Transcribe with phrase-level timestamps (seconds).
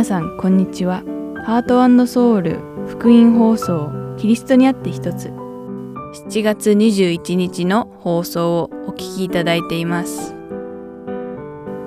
[0.00, 1.02] 皆さんこんにちは。
[1.44, 2.58] ハートソウル
[2.88, 5.28] 福音放送キリストにあって一つ。
[5.28, 10.34] 7月21日の放送をお聞きいただいています。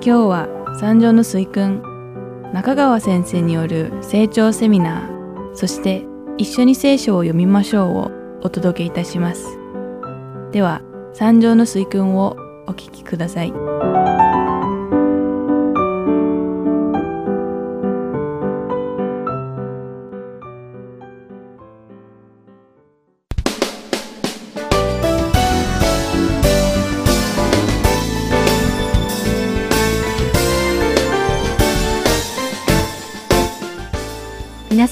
[0.00, 0.48] 日は
[0.78, 1.82] 三条の水君
[2.52, 6.06] 中川先生による成長セミナーそして
[6.38, 8.10] 一緒に聖書を読みましょうを
[8.44, 9.58] お届けいたします。
[10.52, 10.82] では
[11.14, 12.36] 三条の水君を
[12.68, 14.03] お聞きください。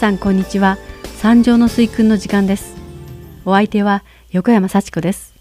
[0.03, 0.79] さんこんにちは。
[1.19, 2.75] 三条の水訓の時間です。
[3.45, 4.03] お相手は
[4.33, 5.33] 横山幸子です。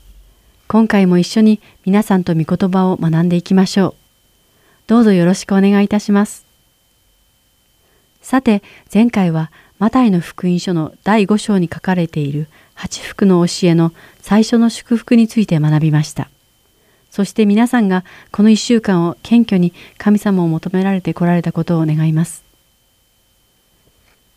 [0.68, 3.94] 今回も一緒に皆さんと御言葉を学んでいきましょう。
[4.86, 6.46] どうぞよろしくお願いいたします。
[8.22, 8.62] さて
[8.94, 16.30] 前回はマタイの福音書の第5章に書かれている八福の教えの最初の祝福について学びました。
[17.10, 22.51] そして皆さんがこの1週間を謙虚に神様を求められてこられたことを願います。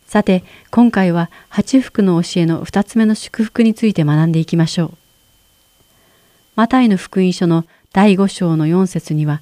[0.05, 4.93] さて今回は八福の教えの2つ目の祝福について学んでいきましょう。
[6.55, 9.41] マタイの福音書の第5章の4節には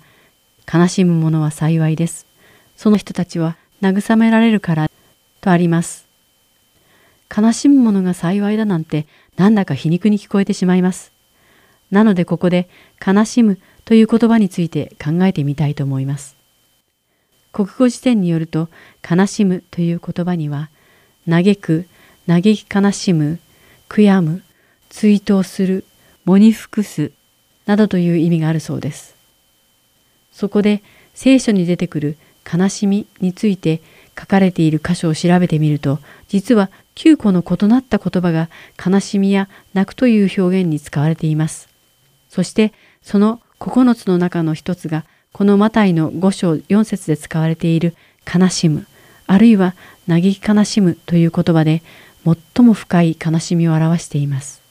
[0.72, 2.26] 悲しむ者は幸いです。
[2.78, 4.90] その人たちは慰められるから
[5.42, 6.08] とあります。
[7.36, 9.06] 悲しむ者が幸いだなんて
[9.36, 11.12] なんだか皮肉に聞こえてしまいます。
[11.92, 12.70] なのでここで
[13.06, 16.33] 悲しむという言葉について考えてみたいと思います。
[17.54, 18.68] 国語辞典によると
[19.10, 20.70] 悲しむという言葉には
[21.30, 21.88] 嘆く、
[22.28, 23.40] 嘆き悲しむ、
[23.88, 24.44] 悔やむ、
[24.90, 25.86] 追悼する、
[26.26, 27.12] 喪に服す
[27.66, 29.16] などという意味があるそうです。
[30.32, 30.82] そこで
[31.14, 32.18] 聖書に出てくる
[32.52, 33.82] 悲しみについて
[34.20, 38.50] 書かれている箇所を調べてみると実は9個の異なった言葉が
[38.84, 41.70] 悲しみや泣くという表現に使われています。
[42.30, 42.74] そして
[43.04, 47.96] その9つの中の一つがこのマタイの5章4節で使われている
[48.32, 48.86] 悲しむ、
[49.26, 49.74] あるいは
[50.08, 51.82] 嘆き悲しむという言葉で
[52.24, 54.62] 最も深い悲しみを表しています。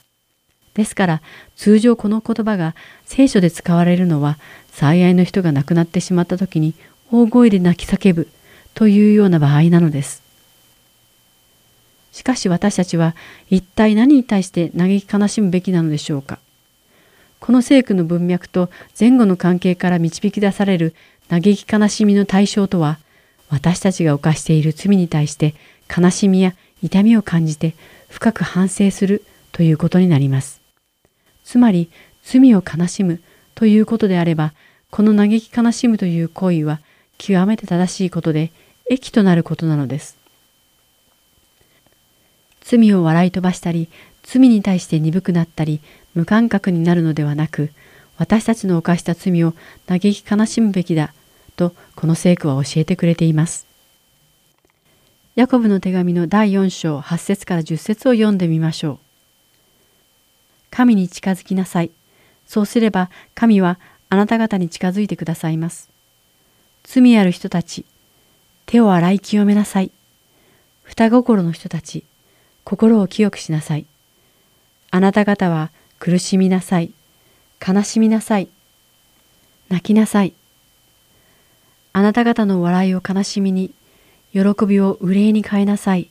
[0.73, 1.21] ですから
[1.57, 2.75] 通常この言葉が
[3.05, 4.39] 聖書で使われるのは
[4.71, 6.73] 最愛の人が亡くなってしまった時に
[7.11, 8.29] 大声で泣き叫ぶ
[8.73, 10.23] というような場合なのです。
[12.13, 13.15] しかし私たちは
[13.49, 16.39] 一体何に対して嘆き悲しむべきなのでしょうか？
[17.43, 20.95] この聖句の文脈と前後の関係から導き出される
[21.27, 22.99] 嘆き悲しみの対象とは、
[23.49, 25.53] 私たちが犯している罪に対して
[25.93, 27.75] 悲しみや痛みを感じて
[28.07, 30.61] 深く反省するということになります。
[31.43, 31.91] つまり、
[32.23, 33.19] 罪を悲しむ
[33.55, 34.53] ということであれば、
[34.89, 36.79] この嘆き悲しむという行為は
[37.17, 38.53] 極めて正しいことで
[38.89, 40.17] 益となることなのです。
[42.61, 43.89] 罪を笑い飛ばしたり、
[44.23, 45.81] 罪に対して鈍くなったり、
[46.15, 47.71] 無感覚になるのではなく、
[48.17, 49.53] 私たちの犯した罪を
[49.87, 51.13] 嘆き悲しむべきだ、
[51.55, 53.65] とこの聖句は教えてくれています。
[55.35, 58.99] ヤコブの手紙の第4章8節から10節を読んでみましょう。
[60.69, 61.91] 神に近づきなさい。
[62.45, 65.89] そうすれば神はあなた方に近づいてくださいます。
[66.83, 67.85] 罪ある人たち、
[68.67, 69.91] 手を洗い清めなさい。
[70.83, 72.03] 双心の人たち、
[72.63, 73.85] 心を清くしなさい。
[74.91, 76.91] あなた方は苦しみなさい。
[77.65, 78.47] 悲しみなさい。
[79.69, 80.33] 泣きなさい。
[81.93, 83.71] あなた方の笑いを悲しみに、
[84.33, 86.09] 喜びを憂いに変えなさい。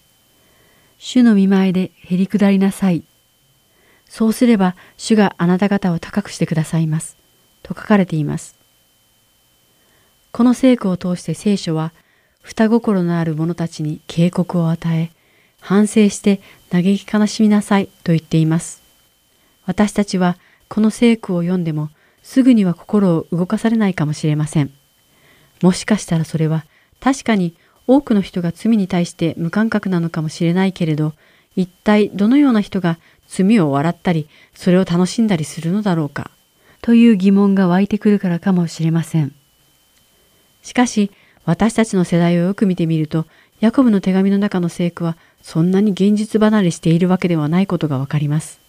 [0.98, 3.02] 主の見前でへり下りなさい。
[4.08, 7.16] そうすれば主があなた方を高くしてくださいます。
[7.62, 8.54] と書かれています。
[10.32, 11.92] この聖句を通して聖書は、
[12.42, 15.10] 双心のある者たちに警告を与え、
[15.60, 18.81] 反省して嘆き悲しみなさいと言っています。
[19.66, 20.36] 私たちは
[20.68, 21.90] この聖句を読んでも
[22.22, 24.70] すぐには心を動かされないかもしれません。
[25.62, 26.64] もしかしたらそれは
[27.00, 27.54] 確かに
[27.86, 31.12] 多くの人が罪に対して無感覚なのかもしれないけれど、
[31.56, 32.98] 一体どのような人が
[33.28, 36.30] 罪を笑ったり、それを楽しんだりするのだろうか、
[36.80, 39.34] という疑問が湧いてくるからかもしれません。
[40.62, 41.10] しかし、
[41.44, 43.26] 私たちの世代をよく見てみると、
[43.60, 48.61] ヤコブの手紙の中の聖句はそんなに現実離れしているわけではないことがわかります。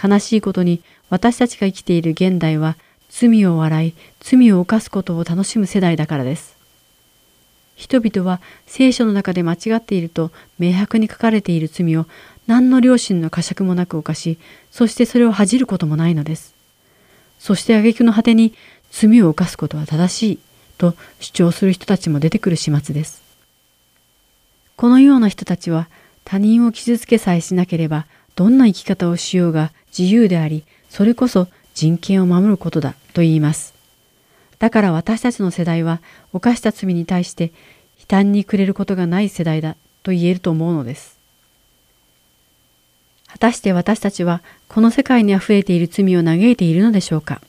[0.00, 0.80] 悲しいことに
[1.10, 2.76] 私たちが生きている現代は
[3.08, 6.56] 罪を笑い、罪を犯すことを楽しむ世代だからです。
[7.74, 12.06] 人々は聖書の中で間違っていると明白に書かれている罪を
[12.46, 14.38] 何の良心の呵責もなく犯し、
[14.70, 16.54] そしてそれを恥じることもないのです。
[17.38, 18.52] そして挙句の果てに
[18.90, 20.38] 罪を犯すことは正しい
[20.76, 23.22] と主張する人たちも出てくる始末です。
[24.76, 25.88] このような人たちは
[26.24, 28.06] 他人を傷つけさえしなければ
[28.38, 33.74] どんな生き方をしようが自由であり、それこそ人権を守ることだと言います。
[34.60, 36.00] だから私たちの世代は
[36.32, 37.46] 犯した罪に対して
[37.98, 39.74] 悲嘆に暮れることがない世代だ
[40.04, 41.18] と言えると思うのです。
[43.26, 47.40] 果たして私たちはこの世界にあふれている罪を嘆いているのでしょうか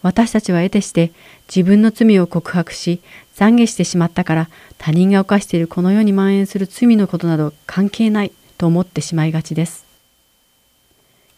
[0.00, 1.12] 私たちは得てして
[1.54, 3.02] 自分の罪を告白し
[3.36, 4.48] 懺悔してしまったから
[4.78, 9.85] 他人が犯しているこの世に蔓延する罪のことなど関係ないと思ってしまいがちです。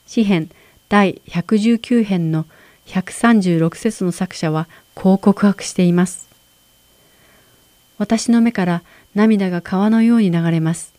[0.08, 0.48] 詩編
[0.88, 2.46] 第119編の
[2.86, 6.30] 136節の作者はこう告白しています。
[7.98, 8.82] 私の目から
[9.14, 10.94] 涙が川のように流れます。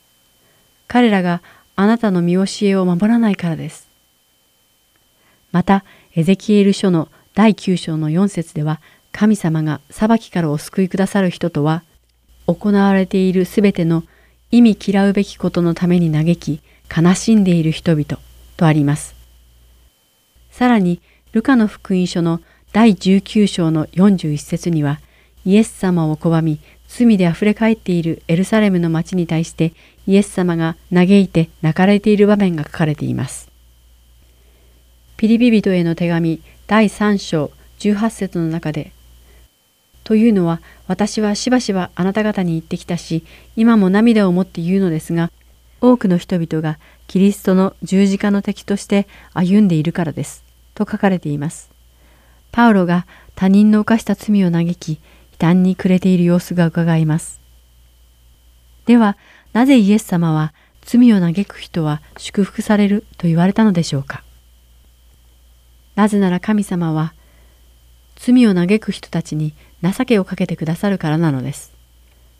[0.88, 1.42] 彼らが
[1.76, 3.90] あなたの見教えを守らないからです。
[5.52, 5.84] また、
[6.16, 8.80] エゼキエル書の第9章の4節では、
[9.12, 11.82] 神様が裁きからお救いくださる人とは、
[12.46, 14.04] 行われているすべての
[14.52, 16.62] 意味嫌うべきことのために嘆き、
[16.96, 18.20] 悲しんでいる人々
[18.60, 19.16] とあります。
[20.52, 21.02] さらに、
[21.32, 22.42] ルカの福音書の
[22.74, 25.00] 第19章の41節には、
[25.46, 26.60] イエス様を拒み、
[26.90, 29.74] 罪で溢れ返っているエルサレムの町に対して
[30.08, 33.48] イエス様が嘆いて泣かれている場面が書かれています。
[35.16, 38.92] ピリピ人への手紙第3章18節の中で
[40.04, 43.24] というのは私はしばしばあなた方に言ってきたし
[43.56, 45.32] 今も涙を持って言うのですが
[45.82, 46.80] 多くの人々が
[47.10, 50.46] キリストの十字架の敵として歩んでいるからです
[50.76, 51.72] と書かれています。
[52.52, 55.00] パウロが他人の犯した罪を嘆き悲
[55.40, 57.42] 嘆に暮れている様子がうかがえます。
[58.86, 59.18] では
[59.54, 60.54] なぜイエス様は
[60.84, 64.24] 罪を嘆く人は祝福されると言われたのでしょうか
[65.96, 67.16] なぜなら神様は
[68.18, 71.79] 罪を嘆く人たちに情けをかけてくださるからなのです。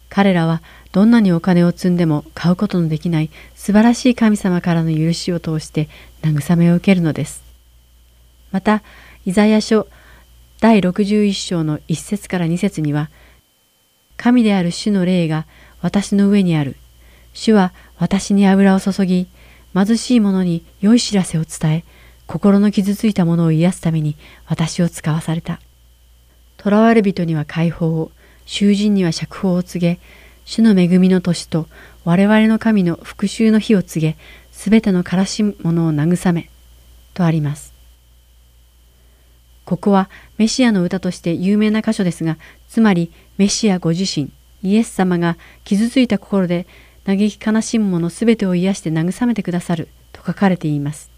[0.10, 0.62] 彼らは
[0.92, 5.88] どんなにお金を積んでも買うことのできない素晴らしい神様からの許しを通して
[6.22, 7.44] 慰めを受けるのです。
[8.52, 8.82] また、
[9.26, 9.88] イザヤ書
[10.60, 13.10] 第61章の1節から2節には、
[14.18, 15.46] 神である主の霊が
[15.82, 16.76] 私の上にある。
[17.34, 19.28] 主は私に油を注ぎ、
[19.74, 21.84] 貧しい者に良い知らせを伝え、
[22.26, 24.18] 心の傷ついた者を癒すために
[24.48, 25.60] 私を使わされた。
[26.62, 28.12] 囚われ人には解放を、
[28.52, 30.00] 囚人には釈放を告げ、
[30.44, 31.68] 主の恵みの年と
[32.04, 34.18] 我々の神の復讐の日を告げ、
[34.52, 36.50] すべての悲しむ者を慰め、
[37.14, 37.76] とあります。
[39.66, 40.10] ここは
[40.40, 44.32] メシアの歌として有名な箇所ですが、つまりメシアご自身、
[44.64, 46.66] イエス様が傷ついた心で
[47.06, 51.12] 嘆き悲しむ者すべてを癒して慰めてくださると書かれています。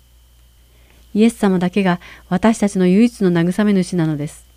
[1.13, 4.50] イエス様だけが私たちの唯一の慰め主なのです。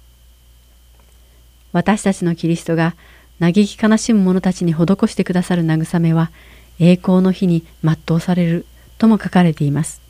[1.75, 2.95] 私たちのキリストが
[3.41, 6.31] 嘆き悲しむ者たちに施してくださる慰めは
[6.79, 8.65] 栄光の日に全うされる
[8.97, 10.01] とも書かれています。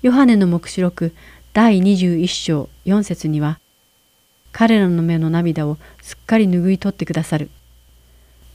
[0.00, 1.14] ヨハネの黙示録
[1.52, 3.60] 第21章4節には、
[4.50, 7.50] 彼らの目の涙をすっかり拭い取ってくださる。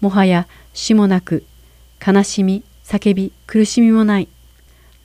[0.02, 1.44] もはや死もなく、
[2.06, 4.28] 悲しみ、叫び、苦しみもない。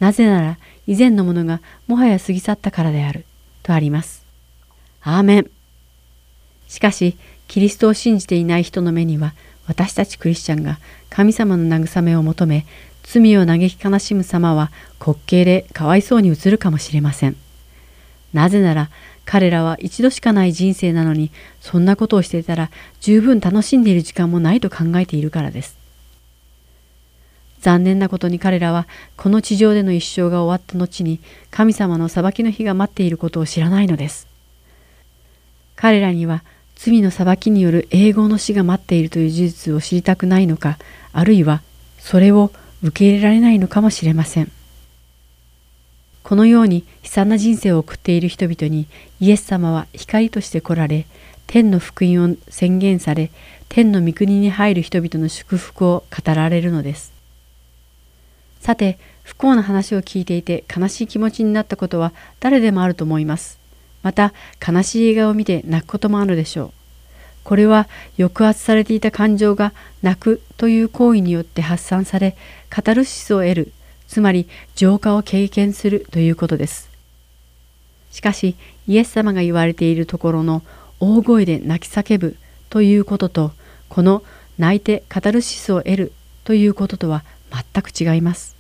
[0.00, 3.26] なぜなら以前のものがもはや過ぎ去ったからである。
[3.62, 4.24] とあります。
[5.02, 5.53] アーメン。
[6.74, 7.16] しかし、
[7.46, 9.32] キリストを信じていない人の目には、
[9.68, 12.66] 私たちクリスチャンが神様の慰めを求め、
[13.04, 17.36] 罪を嘆き悲しむ様は滑稽でかわいそうに映るかもしれません。
[18.32, 18.90] なぜなら
[19.24, 25.78] 彼らは一度しかない人生なのにそんなことをしていたら十分楽しんでいる時間もないと考えているからです。
[27.60, 31.20] 残念なことに彼らはこの地上での一生が終わった後に
[31.52, 34.26] 神様の裁きの日が待っていることを知らないのです。
[35.76, 36.42] 彼らには
[36.84, 40.76] 罪の裁きによる永劫の死が待っているという事実を知りたくないのか
[41.14, 41.62] あるいは
[41.98, 42.50] それを
[42.82, 44.52] 受け入れられないのかもしれません。
[46.22, 48.86] このように悲惨な人生を送っている人々に
[49.18, 51.06] イエス様は光として来られ、
[51.46, 53.30] 天の福音を宣言され、
[53.70, 57.14] 天の御国に入る人々の祝福を語られるのです。
[58.60, 63.63] さて、不幸な話を聞いていて悲しい気持ちになったことは誰でもあると思います。
[64.04, 64.32] また、
[64.64, 66.73] 悲しい映画を見て泣くこともあるでしょう。
[67.42, 72.37] これは抑圧されていた感情が泣くという行為によって発散され、
[72.70, 73.73] カタルシスを得る
[74.06, 76.90] つまり浄化を経験するということです。
[78.11, 78.54] しかし
[78.87, 80.62] イエス様が言われているところの
[81.00, 82.37] 大声で泣き叫ぶ
[82.70, 83.52] ということと
[83.88, 84.23] この
[84.56, 86.12] 泣いてカタルシスを得る
[86.44, 88.54] ということとは全く違います。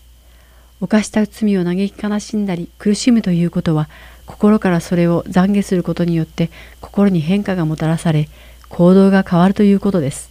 [0.80, 3.88] 犯した罪を嘆き悲しんだり苦しむということは
[4.26, 6.50] 心からそれを懺悔することによって
[6.80, 8.28] 心に変化がもたらされ
[8.68, 10.30] 行動が変わるということです。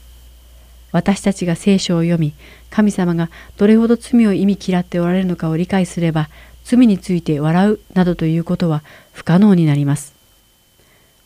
[0.92, 2.34] 私たちが聖書を読み
[2.70, 6.30] 神様がどれほど罪を意味嫌っておられるのかを理解すれば
[6.64, 10.14] 罪について笑うなどということは不可能になります。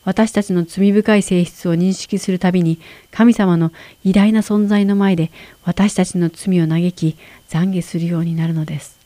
[0.04, 2.80] 私たちの罪深い性質を認識するたびに
[3.12, 3.74] 神様の
[4.06, 5.32] 偉大な存在の前で
[5.66, 7.18] 私たちの罪を嘆き
[7.50, 8.98] 懺悔するようになるのです。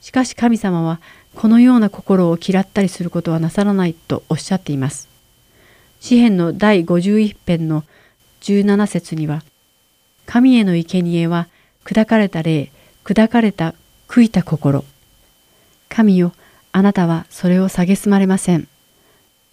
[0.00, 1.00] しかし神様は
[1.34, 5.08] このような心を嫌ったりすることはなさらないとおっしゃっています。
[6.00, 7.84] 詩篇の第51編の
[8.42, 9.42] 17節には
[10.26, 11.48] 神への生贄は
[11.84, 12.70] 砕かれた霊、
[13.04, 13.74] 砕かれた
[14.08, 14.84] 悔いた心。
[15.88, 16.32] 神よ、
[16.72, 18.68] あなたはそれを蔑まれません。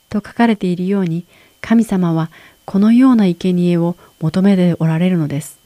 [0.10, 1.26] と書かれているように
[1.62, 2.30] 神様は
[2.66, 5.61] このような生贄を求めておられるのです。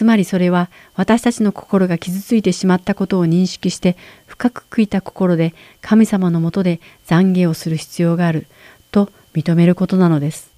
[0.00, 5.52] つまりそれは私たちの心が傷ついてしまったことを認識して深く悔いた心で
[5.82, 8.46] 神様のもとで懺悔をする必要がある
[8.92, 10.50] と認めることなのです。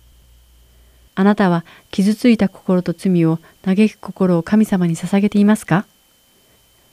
[1.16, 5.86] あなたは傷ついた心と罪を嘆く心を神様に捧げていますか？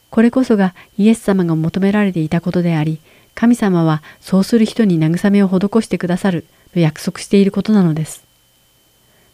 [0.10, 3.00] これこそがイエス様が求められていたことであり、
[3.36, 8.24] 神様はそうする人に慰めを施してくださると約束していることなのです。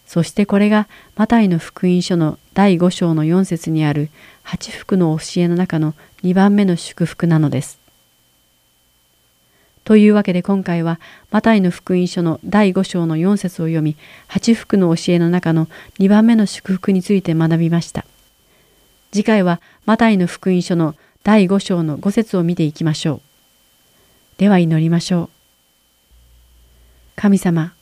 [0.05, 4.09] そしてこれがマタイの福音書の第5章の4節にある
[4.41, 5.93] 八福の教えの中の
[6.23, 7.79] 2番目の祝福なのです。
[9.83, 13.97] というわけで今回はマタイの福音書の第5章の4節を読み
[14.27, 15.67] 八福の教えの中の
[15.99, 18.05] 2番目の祝福について学びました。
[19.11, 23.21] 次回はマタイの福音書の第5章の5節を見ていきましょう。
[24.37, 25.29] では祈りましょう。
[27.17, 27.73] 神様、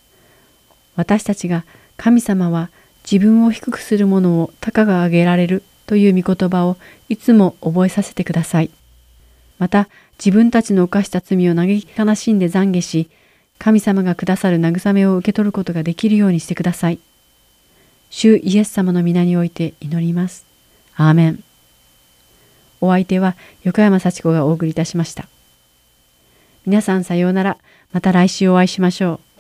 [0.96, 1.64] 私たちが
[1.96, 2.72] 神様は
[3.10, 6.78] 自分を低くする者を高が上げられるという御言葉を
[7.10, 8.70] いつも覚えさせてください。
[9.60, 13.10] また自分たちの犯した罪を嘆き悲しんで懺悔し、
[13.60, 17.00] 神様がくださる慰めを受け取ることができるようにしてください。
[18.10, 20.46] 主イエス様の皆において祈ります。
[20.96, 21.44] アーメン。
[22.82, 25.28] お相手は横山幸子がお送りいたしました。
[26.66, 27.58] 皆さんさようなら。
[27.92, 29.33] また来週お会いしましょう。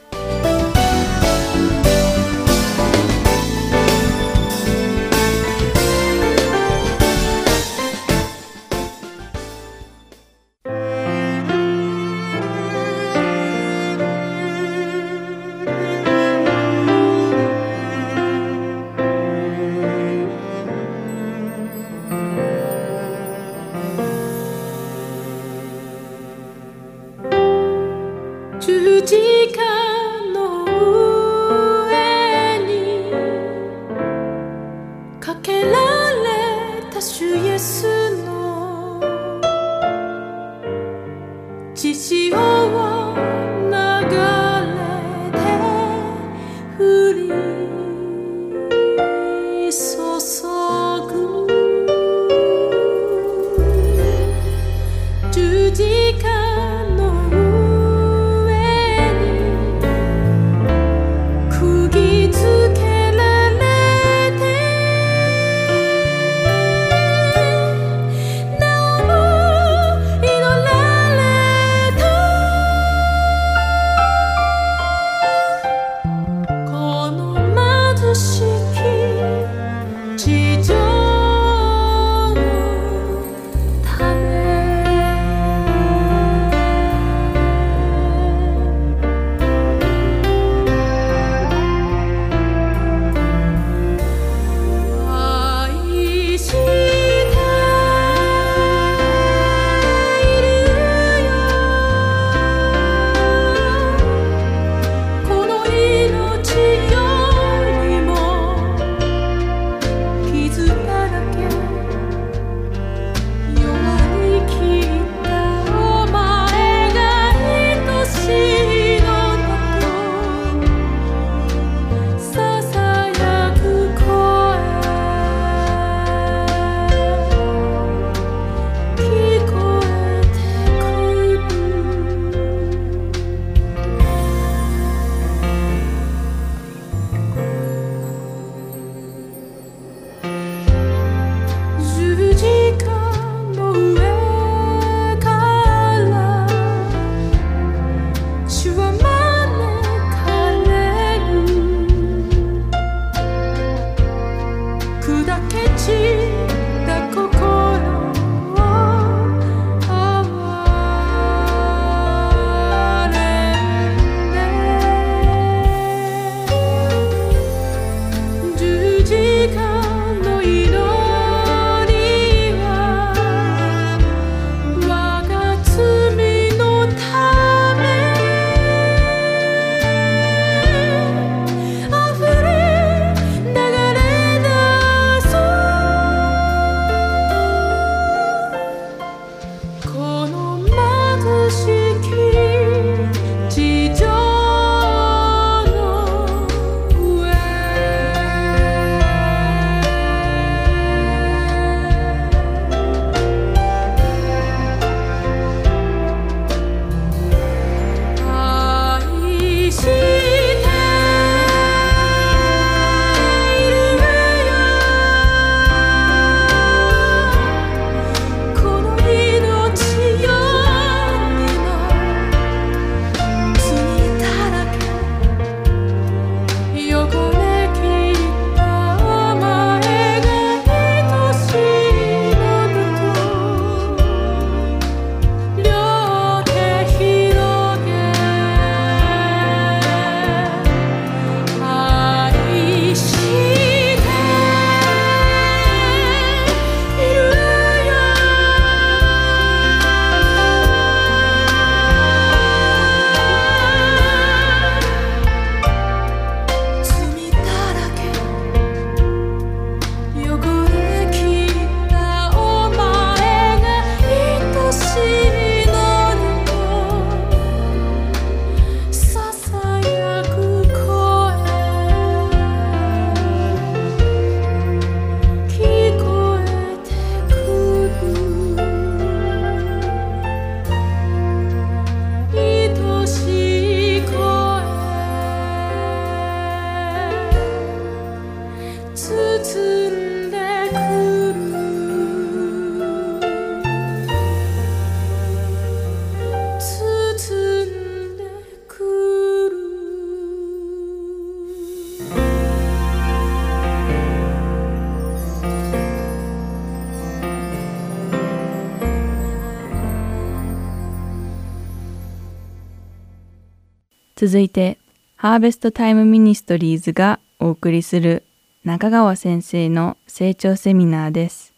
[314.26, 314.78] 続いて、
[315.18, 318.24] ハーベストタイムミニストリーズがお送りする
[318.64, 321.54] 中川先生の成長セミナーです。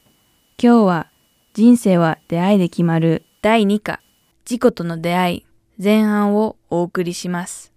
[0.60, 1.12] 今日は
[1.54, 3.99] 人生は出会いで決まる第2課
[4.45, 5.45] 自己との出会い
[5.78, 7.71] 前半をお送りします。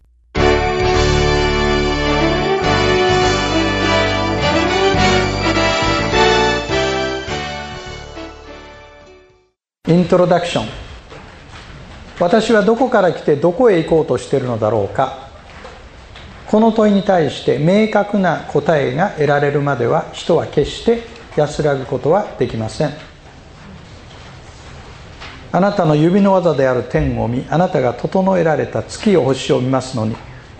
[9.86, 10.87] イントロダクション
[12.20, 15.28] 私はどこから来てどこへ行こうとしているのだろうか。
[16.46, 21.02] この問いに対して明確な答えが得られるまでは人は決して
[21.36, 22.90] 安らぐことはできません。
[25.52, 30.16] あなたの指の技である天を見あなたが整えられた月を星を見ますのに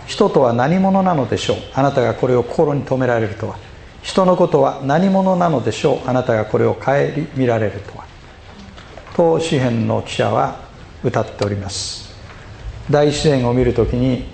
[0.07, 1.57] 人とは何者なのでしょう。
[1.73, 3.57] あなたがこれを心に留められるとは。
[4.01, 6.09] 人のことは何者なのでしょう。
[6.09, 6.93] あなたがこれを顧
[7.35, 8.05] みられるとは。
[9.15, 10.68] と詩篇の記者は
[11.03, 12.09] 歌っております。
[12.89, 14.25] 大自然を見るときに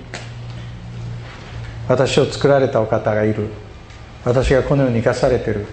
[1.88, 3.48] 私を作られたお方がいる。
[4.24, 5.68] 私がこのように生かされている。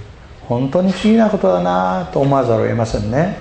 [0.48, 3.38] 本当に不思議なことだなと思わざるを得ませんね。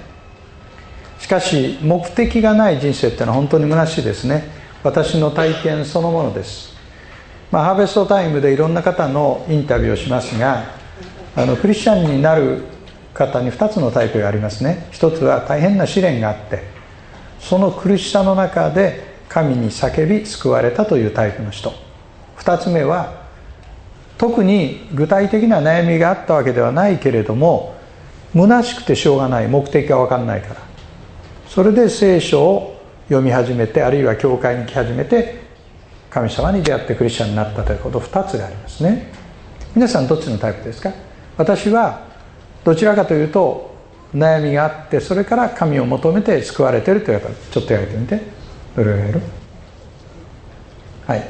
[1.20, 4.44] しかし目的がない人生ってのは本当に虚しいですね。
[4.84, 6.72] 私の体験そのものです。
[7.52, 10.64] まあ、ハーベストタイムでいろんな方のインタビューをしますが
[11.36, 12.64] あのクリスチャンになる
[13.14, 14.88] 方に2つのタイプがありますね。
[14.92, 16.64] 一つは大変な試練があって
[17.42, 21.74] その苦しさの中で神に叫び救われたというタイプの人。
[22.38, 23.22] 2つ目は
[24.18, 27.76] 特に具体的な悩みがあったわけではないけれども
[28.34, 30.62] 虚しくてしょうがない目的が分かんないから。
[31.48, 35.42] それで聖書を読み始めてあるいは教会に来始めて
[36.10, 38.00] 神様に出会ってクリスチャンになったということ。
[38.00, 39.12] 2つがありますね。
[39.76, 40.92] 皆さんどっちのタイプですか？
[41.38, 42.06] 私は
[42.64, 43.71] どちらかというと
[44.14, 48.22] 悩みがあってそれから神を求めて救われてるという方ちょっとやってみて。
[48.76, 49.22] どれをやる？
[51.08, 51.30] はい。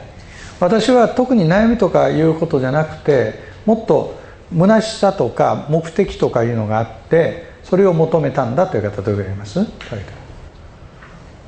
[0.60, 3.34] 私は特に悩みとかいうことじゃなくて
[3.66, 4.20] もっと
[4.56, 9.60] 虚しさとか目的とかいうのがあってそれを求めたんだという方どれぐらいいます？
[9.60, 9.66] あ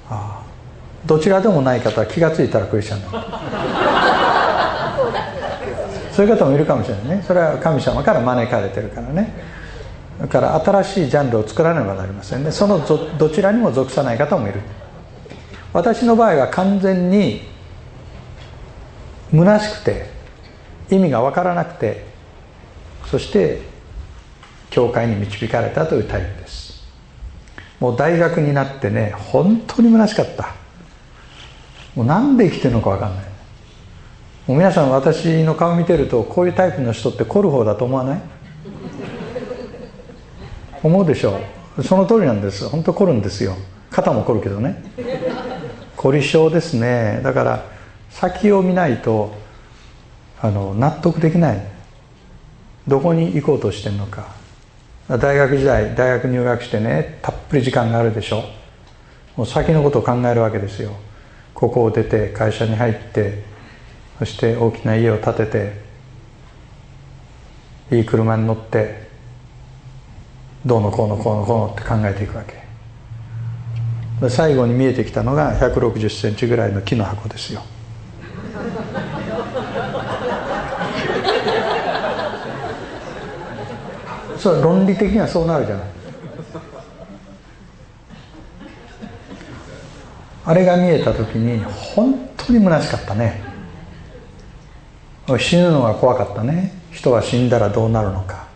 [0.10, 0.44] あ。
[1.06, 3.26] どちらでもない方は気が付いたらクリスチャンだ。
[6.12, 7.24] そういう方もいるかもしれないね。
[7.28, 9.34] それは神様から招かれてるからね
[10.20, 12.52] だから新しいジャンルを作らねばなりませんね。
[12.52, 12.86] その
[13.18, 14.62] どちらにも属さない方もいる。
[15.74, 17.42] 私の場合は完全に
[19.32, 20.06] 虚しくて
[20.92, 22.06] 意味が分からなくて
[23.06, 23.62] そして
[24.70, 26.84] 教会に導かれたというタイプです。
[27.80, 30.56] もう大学になってね本当に虚しかった。
[31.96, 33.26] もう何で生きてるのか分かんない。
[34.48, 38.22] もう皆さん私の顔見てるとこういうタイプの人って凝る方だと思わない？
[40.84, 41.40] 思うでしょ
[41.78, 41.84] う。
[41.84, 42.68] その通りなんです。
[42.68, 43.56] 本当凝るんですよ。
[43.90, 44.84] 肩も凝るけどね。
[45.96, 47.22] 凝り性ですね。
[47.24, 47.66] だから
[48.10, 49.34] 先を見ないと
[50.42, 51.68] あの納得できない。
[52.88, 54.28] どこに行こうとしてるのか。
[55.08, 58.44] 大学時代大学入学してねたっぷり時間があるでしょ。
[59.38, 60.92] もう先のことを考えるわけですよ。
[61.54, 63.44] ここを出て会社に入って
[64.20, 65.46] そして大きな家を建て
[67.88, 69.03] ていい車に乗って
[70.66, 72.64] どうのこうのこうのこうのって考えていくわけ。
[74.30, 77.62] 最後に見えてきたのが1 6 0センチぐらいの木の箱ですよ。
[84.38, 85.88] そう論理的にはそうなるじゃない。
[90.46, 93.42] あれが見えた時に本当に虚しかったね。
[95.40, 96.74] 死ぬのが怖かったね。
[96.92, 98.53] 人は死んだらどうなるのか。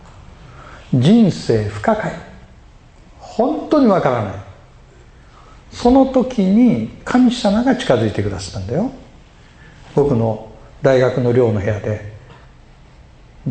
[0.92, 2.12] 人生不可解。
[3.18, 4.34] 本当にわからない。
[5.70, 8.90] その時に神様が近づいてくださったんだよ。
[9.94, 10.50] 僕の
[10.82, 12.16] 大学の寮の部屋で。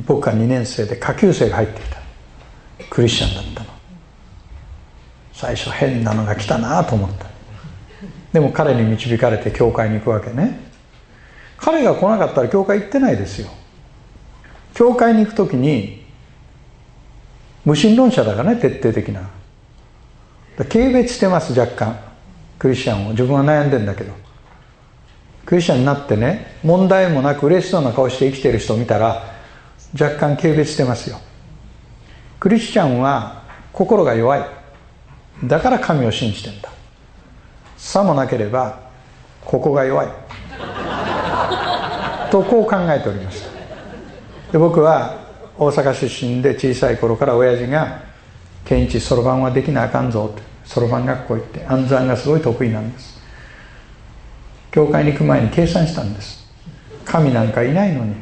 [0.05, 1.97] 僕が2年生で下級生が入ってきた。
[2.89, 3.77] クリスチャンだったの。
[5.33, 7.27] 最初変なのが来たなと思った。
[8.33, 10.59] でも彼に導かれて教会に行くわけね。
[11.57, 13.49] 彼が来なかったら教会行ってないですよ。
[14.73, 16.06] 教会に行く時に
[17.67, 19.29] 無神論者だからね徹底的な。
[20.55, 21.99] 軽蔑してます若干。
[22.57, 23.09] クリスチャンを。
[23.09, 24.13] 自分は悩んでんだけど。
[25.45, 29.33] クリスチャンになってね問題もなく嬉しそうな顔して生きてる人を見たら
[29.99, 31.19] 若干軽蔑してますよ。
[32.39, 34.45] クリスチャンは心が弱い。
[35.43, 36.69] だから神を信じてんだ。
[37.75, 38.79] さもなければ
[39.43, 40.07] ここが弱い。
[42.31, 44.53] とこう考えておりました。
[44.53, 45.26] で僕は
[45.57, 48.01] 大阪出身で小さい頃から親父が
[48.65, 50.47] 「健一そろばんはできなあかんぞ」って。
[50.67, 53.17] そろばん学校行って暗算がすごい得意なんです。
[54.69, 56.45] 教会に行く前に計算したんです。
[57.05, 58.15] 神なんかいないのに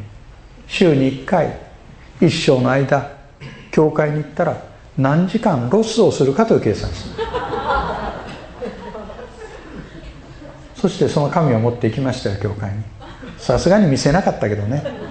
[0.68, 1.58] 週に1回
[2.22, 3.12] 一生の間
[3.72, 4.62] 教会に行ったら
[4.96, 7.10] 何時間ロスをするかという計算です
[10.76, 12.84] そしてその紙を持って行きましたよ教会に。
[13.40, 15.05] さすがに見せなかったけどね。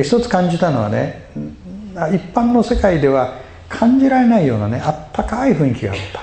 [0.00, 1.26] 一つ感じたのはね
[2.12, 6.22] 一般の世界では感じられないようなねあったかい雰囲気があった。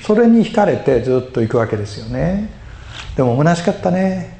[0.00, 2.50] それに惹かれてずっと行くわけですよね。
[3.16, 4.38] でも虚しかったね。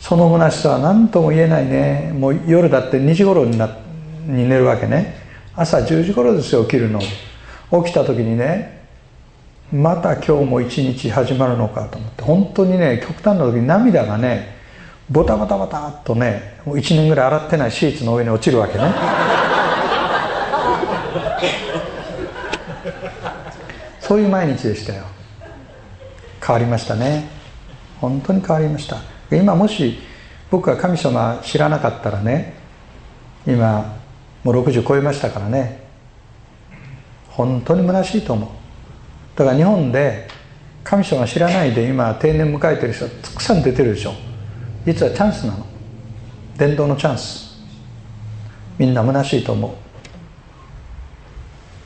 [0.00, 2.12] その虚しさは何とも言えないね。
[2.14, 3.68] もう夜だって2時頃にな
[4.26, 5.16] に寝るわけね。
[5.54, 7.00] 朝10時頃ですよ起きるの。
[7.00, 8.86] 起きた時にね
[9.72, 12.22] また今日も一日始まるのかと思って。
[12.22, 14.57] 本当にね極端な時に涙がね
[15.10, 18.84] ボタボタボタっとねもう1年ぐらい洗ってないシーツの上に落ちるわけね。
[24.00, 25.04] そういう毎日でしたよ。
[26.44, 27.28] 変わりましたね。
[28.00, 28.98] 本当に変わりました。
[29.30, 29.98] 今もし
[30.50, 32.54] 僕が神様知らなかったらね
[33.46, 33.96] 今
[34.44, 35.88] もう60超えましたからね。
[37.30, 38.48] 本当に虚しいと思う。
[39.38, 40.28] だから日本で
[40.84, 44.27] 神様知らないで今定年迎えてる人たくさん出てるでしょ。
[44.84, 45.66] 実はチャンスなの。
[46.56, 47.58] 伝道のチャンス。
[48.78, 49.70] みんな虚しいと思う。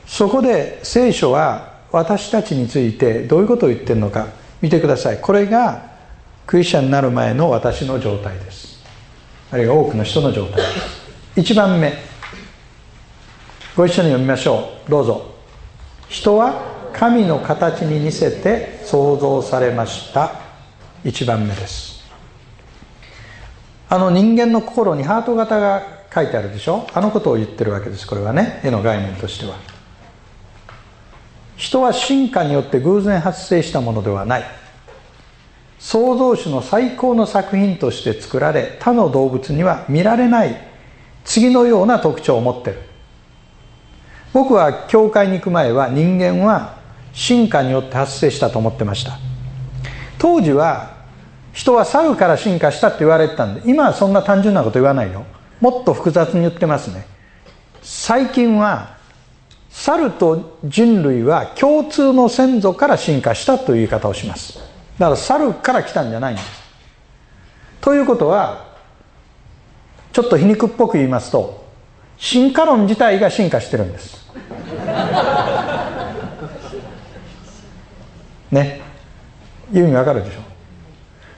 [0.07, 4.27] そこで聖書は私たちについてどういうことを言ってるのか
[4.61, 5.19] 見てください。
[5.19, 5.91] これが
[6.45, 8.83] クリスチャンになる前の私の状態です。
[9.51, 10.57] あるいは多くの人の状態。
[10.57, 10.63] で
[11.35, 11.93] す1番目。
[13.75, 14.89] ご一緒に読みましょう。
[14.89, 15.33] どうぞ。
[16.09, 20.39] 人は神の形に似せて創造されました。
[21.03, 21.92] 1番目です。
[23.93, 26.87] あの人間の心にハート型が書いてあるでしょ？
[26.95, 28.59] あのことを言ってるわけですこれはね。
[28.63, 29.53] 絵の概念としては。
[31.57, 34.43] 人は進化によって偶然発生したものではない。
[35.77, 40.57] 創造主の最高の作品として作られ他の動物には見られない
[41.23, 42.81] 次のような特徴を持ってる。
[44.33, 46.79] 僕は教会に行く前は人間は
[47.13, 49.19] 進化によって発生したと思ってました。
[50.17, 50.92] 当時は
[51.53, 55.23] 人は猿から進化したって言われてたんで今はそんな単純なこと言わないよ。
[55.61, 57.05] もっと複雑に言ってますね。
[57.81, 58.97] 最近は
[59.69, 64.59] 猿と人類は共通の先祖から進化したという言い方をします。
[64.99, 66.63] だから猿から来たんじゃないんです。
[67.81, 68.67] ということは
[70.11, 71.65] ちょっと皮肉っぽく言いますと
[72.17, 74.31] 進化論自体が進化してるんです。
[78.51, 78.81] ね。
[79.71, 80.52] 意味わかるでしょ？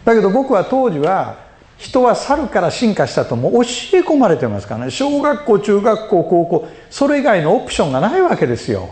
[0.06, 1.44] だけど僕は当時は
[1.78, 3.64] 人は猿から進化したとも教え
[4.02, 4.92] 込まれてますからね。
[4.92, 8.90] 小学校中学校高校それ以外のオプションがないわけですよ。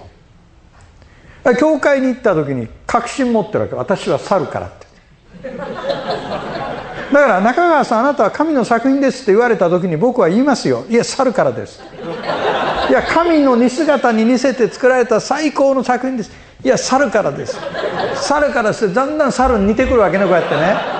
[1.60, 3.76] 教会に行った時に確信持ってるわけ。
[3.76, 4.88] 私は猿からって。
[7.14, 10.86] だから中川さんあなたは神の作品ですって言われた時に僕は言いますよ。
[10.90, 11.82] いや猿からです。
[12.90, 16.32] いや神の似姿に似せて作られた最高の作品です。
[16.64, 17.58] いや猿からです。
[18.16, 20.93] 猿からしてだんだん猿に似てくるわけねこうやってね。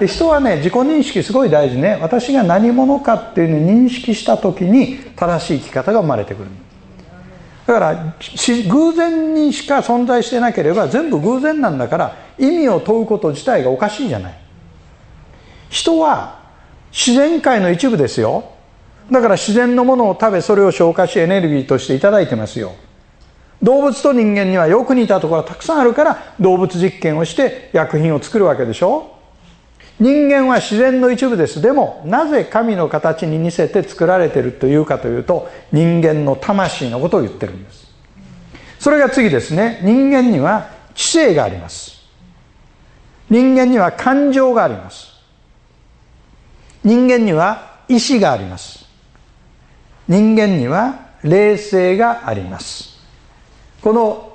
[0.00, 1.98] で人はね自己認識すごい大事ね。
[2.00, 6.48] 私が何者かっていうのを認識した時に正しい生き方が生まれてくる
[7.66, 8.14] だから
[8.68, 14.34] 偶然にしか存在してなければ全部偶然なんだから意味を問うこと自体がおかしいじゃない。
[15.68, 16.40] 人は
[16.90, 18.44] 自然界の一部ですよ。
[19.12, 22.72] だから自然のものを食べそれを消化しエネルギーとして頂いてますよ。
[23.62, 29.19] 動物と人間にはよく似たところがたくさんあるから動物実験をして薬品を作るわけでしょ。
[30.00, 31.60] 人間は自然の一部です。
[31.60, 37.86] でもなぜ神の形に似せて作られているというかというと人間の魂のことを言ってるんです。
[38.78, 39.80] それが次ですね。
[39.84, 42.00] 人間には知性があります。
[43.28, 45.20] 人間には感情があります。
[46.82, 48.86] 人間には意志があります。
[50.08, 52.98] 人間には霊性があります。
[53.82, 54.29] この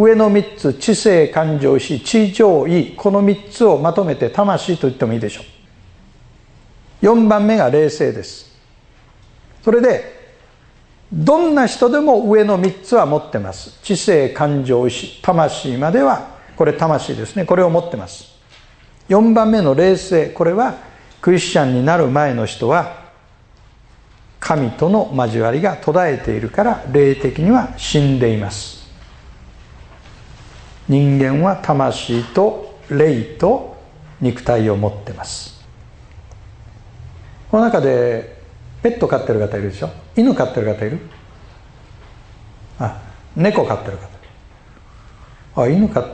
[0.00, 5.42] 上の3つ知性感情意志知情意この3つをまとめて魂と言ってもいいでしょ
[7.02, 7.04] う。
[7.04, 8.50] 4番目が霊性です。
[9.62, 10.18] それで
[11.12, 13.78] どんな人でも上の3つは持ってます。
[13.82, 17.44] 知性感情意志魂まではこれ魂ですね。
[17.44, 18.24] これを持ってます。
[19.10, 20.76] 4番目の霊性これは
[21.20, 23.10] クリスチャンになる前の人は
[24.38, 28.79] 神との交わりが途絶えているから霊的には死んでいます。
[30.88, 33.76] 人間は魂と霊と
[34.20, 35.64] 肉体を持ってます。
[37.50, 38.40] この中で
[38.82, 39.90] ペット飼ってる方いるでしょ？
[40.16, 40.98] 犬飼ってる方いる？
[42.78, 43.00] あ
[43.36, 43.98] 猫飼ってる
[45.54, 45.62] 方。
[45.62, 46.04] あ犬飼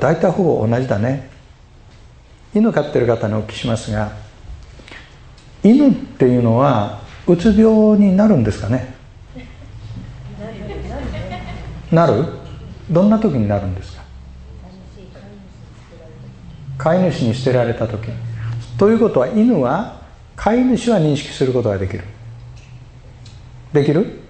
[0.00, 1.30] 大体ほぼ同じだね。
[2.54, 4.12] 犬飼ってる方にお聞きしますが
[5.62, 8.94] 犬っていうのはうつ病になるんですかね。
[11.90, 12.24] なる？
[12.90, 14.01] どんな時になるんですか？
[16.82, 18.08] 飼い主に捨てられた時。
[18.76, 20.00] ということは犬は
[20.34, 22.02] 飼い主は認識することができる。
[23.72, 24.20] できる？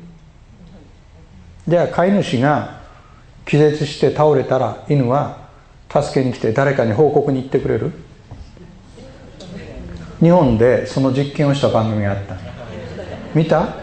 [1.67, 2.83] じゃあ飼い主が
[3.47, 5.49] 気絶して倒れたら犬は
[5.89, 7.93] 助けに来て誰かに報告に行ってくれる？
[10.21, 12.37] 日本でその実験をした番組があった。
[13.35, 13.77] 見た？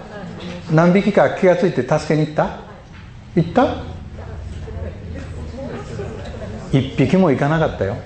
[0.72, 2.60] 何匹か気が付いて助けに行った？
[3.36, 3.78] 行った？
[6.72, 7.98] 一匹も行かなかったよ。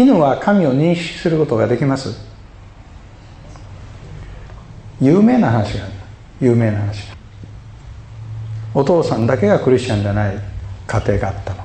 [0.00, 2.24] 犬は神を認識することができます。
[5.00, 5.92] 有名な話がある。
[6.40, 7.08] 有名な話
[8.74, 10.38] お父さんだけがクリスチャンじゃない
[10.86, 11.64] 家庭があったの。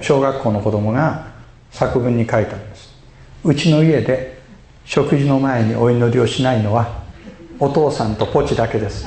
[0.00, 1.32] 小学校の子供が
[1.70, 2.94] 作文に書いたんです。
[3.44, 4.40] うちの家で
[4.86, 7.02] 食事の前にお祈りをしないのは
[7.58, 9.06] お父さんとポチだけです。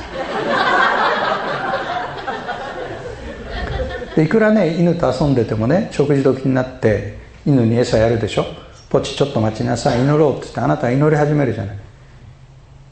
[4.15, 8.45] いくらね犬と遊んでてもね食事時になって犬に餌やるでしょ？
[8.89, 10.01] ポチちょっと待ちなさい。
[10.01, 11.77] 祈ろうって言ってあなたは祈り始めるじゃない。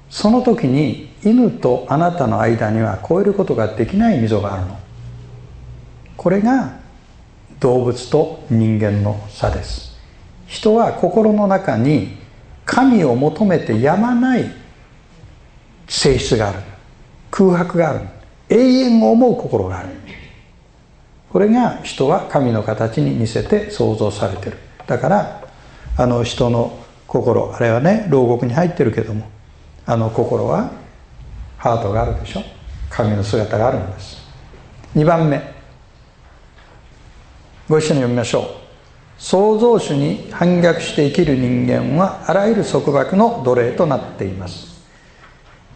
[0.09, 4.79] その時に犬とあなたの間には超えることができない溝があるの。
[6.17, 6.79] これが
[7.59, 9.97] 動物と人間の差です。
[10.47, 12.17] 人は心の中に
[12.65, 14.51] 神を求めてやまない
[15.87, 16.59] 性質がある。
[17.29, 18.01] 空白がある。
[18.49, 19.89] 永遠を思う心がある。
[21.31, 24.57] これが人は神の形に似せて創造されてる。
[24.85, 25.41] だから
[25.97, 29.29] あの人の心あれはね牢獄に入ってるけども
[29.85, 30.71] あの心は
[31.57, 32.43] ハートがあるでしょ？
[32.89, 34.17] 神の姿があるんです。
[34.95, 35.41] 2番目。
[37.69, 38.45] ご一緒に読みましょう。
[39.17, 44.70] 創造主に反逆して生きる人間はあらゆる束縛の奴隷となっています。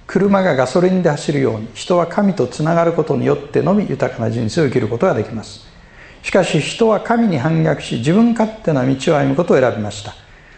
[0.08, 5.66] 車がガソリンで走るように人は神とつながることによってのみ豊かな人生を生きることができます。
[6.22, 10.16] しかし人は神に反逆し自分勝手な道を歩むことを選びました。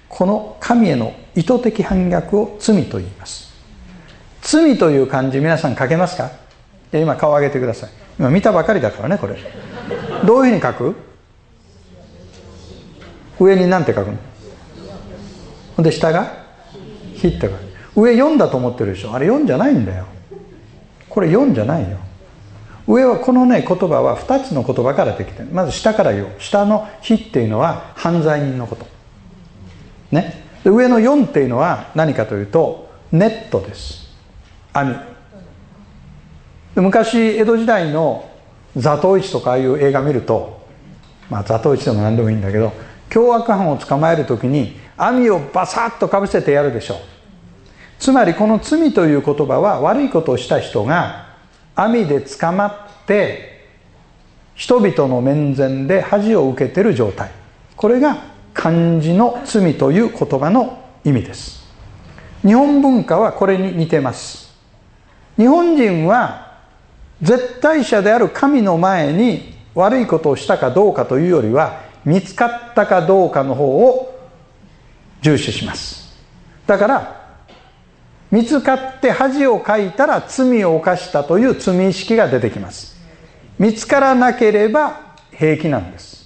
[0.09, 3.53] この神への意図的反逆を罪と言います。
[4.41, 6.31] 罪という漢字皆さん書けますか？
[6.93, 7.89] 今顔上げてください。
[8.17, 9.35] 今見たばかりだからねこれ。
[10.25, 10.95] どういうふうに書く？
[13.39, 14.17] 上に何て書くの？
[15.75, 16.45] ほんで下が
[17.13, 17.66] 「ひ」って書く。
[17.97, 19.13] 上4だと思ってるでしょ。
[19.13, 20.05] あれ4じゃないんだよ。
[21.09, 21.97] これ4じゃないよ。
[22.87, 25.49] 上はこのね言葉は2つの言葉からできてる。
[25.51, 26.29] まず下から言おう。
[26.37, 28.85] 下の「ひ」っていうのは犯罪人のこと。
[30.11, 30.43] ね。
[30.63, 34.15] 上の4っていうのは何かというとネットです。
[34.73, 34.95] 網。
[36.75, 38.29] 昔江戸時代の
[38.75, 40.61] 座頭市とかああいう映画見ると
[41.31, 42.73] まあ座頭市でも何でもいいんだけど
[43.09, 47.16] 凶悪犯を捕まえる時に網をバサッとかぶせてやるでしょ。
[47.99, 51.27] つまりこの罪という言葉は悪いことをした人が
[51.75, 53.67] 網で捕まって
[54.55, 57.31] 人々の面前で恥を受けている状態。
[57.75, 61.63] これが漢字の罪という言葉の意味です。
[62.41, 64.51] 日本文化はこれに似てます。
[65.37, 66.57] 日本人は
[67.21, 74.19] 絶対者である神の前に悪いことをしたかどうかというよりは見つかったかどうかの方を
[75.21, 76.17] 重視します。
[76.65, 77.26] だから
[78.31, 82.97] 見つかって恥をかいたら罪を犯したという罪意識が出てきます。
[83.57, 86.17] 見つからなければ平気なんです。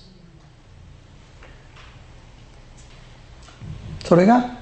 [4.04, 4.58] それが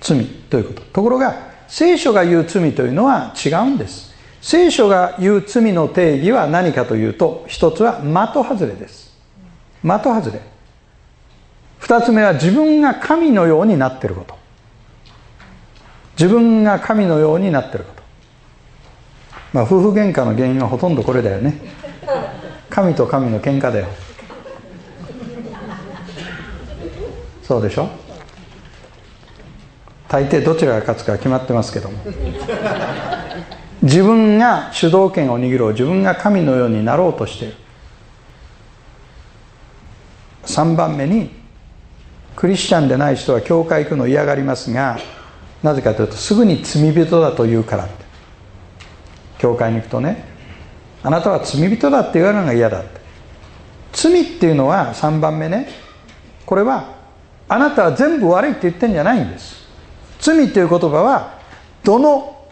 [0.00, 0.82] 罪ということ。
[0.82, 1.36] ところが
[1.68, 4.14] 聖書が言う罪というのは違うんです。
[4.40, 9.16] 聖書が言う罪の定義は何かというと一つは的外れです。
[9.82, 10.40] 的外れ。
[11.78, 14.43] 二つ目は自分が神のようになっていること。
[16.18, 18.02] 自分が神のようになってること。
[19.52, 21.60] まあ夫婦喧嘩の原因はほとんどこれだよね。
[22.70, 23.86] 神と神の喧嘩だよ。
[27.42, 27.88] そうでしょ？
[30.08, 31.98] 大抵どちらが勝つか決まってますけども。
[33.82, 35.72] 自分が主導権を握ろう。
[35.72, 37.54] 自分が神のようになろうとしている。
[40.46, 41.30] 3番目に
[42.36, 44.98] クリスチャンでない人は教会行くの嫌がりますが
[45.64, 47.86] なぜかというとすぐに罪人だと言うから。
[47.86, 48.04] って
[49.38, 50.24] 教会に行くとね
[51.02, 53.00] あなたは罪人だって言われるのが嫌だって。
[53.92, 55.68] 罪っていうのは3番目ね
[56.44, 56.94] これは
[57.48, 59.64] あなたは全部悪いって言ってんじゃないんです。
[60.20, 61.38] 罪という言葉は
[61.82, 62.46] どの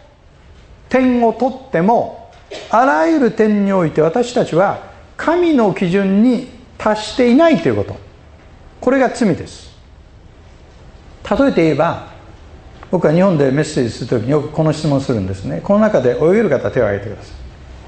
[0.89, 2.31] 点を取っても
[2.69, 7.95] あらゆる点において私たちは神の基準に達していないということ。
[8.81, 9.71] これが罪です。
[11.29, 12.12] 例えて言えば
[12.93, 15.61] 僕は日本でメッセージするときによくこの質問するんですね。
[15.63, 17.33] この中で泳げる方手を挙げてください。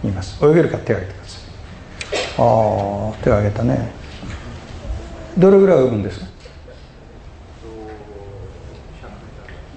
[0.02, 0.44] 言います。
[0.44, 1.44] 泳げる方手を挙げてください。
[2.12, 3.92] ああ手を挙げたね。
[5.38, 6.26] どれぐらい泳ぐんですか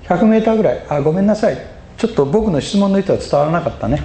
[0.05, 0.87] ？100m ぐらい。
[0.89, 1.59] あごめんなさい。
[1.99, 4.03] ちょっと僕の質問の意図は伝わらなかったね。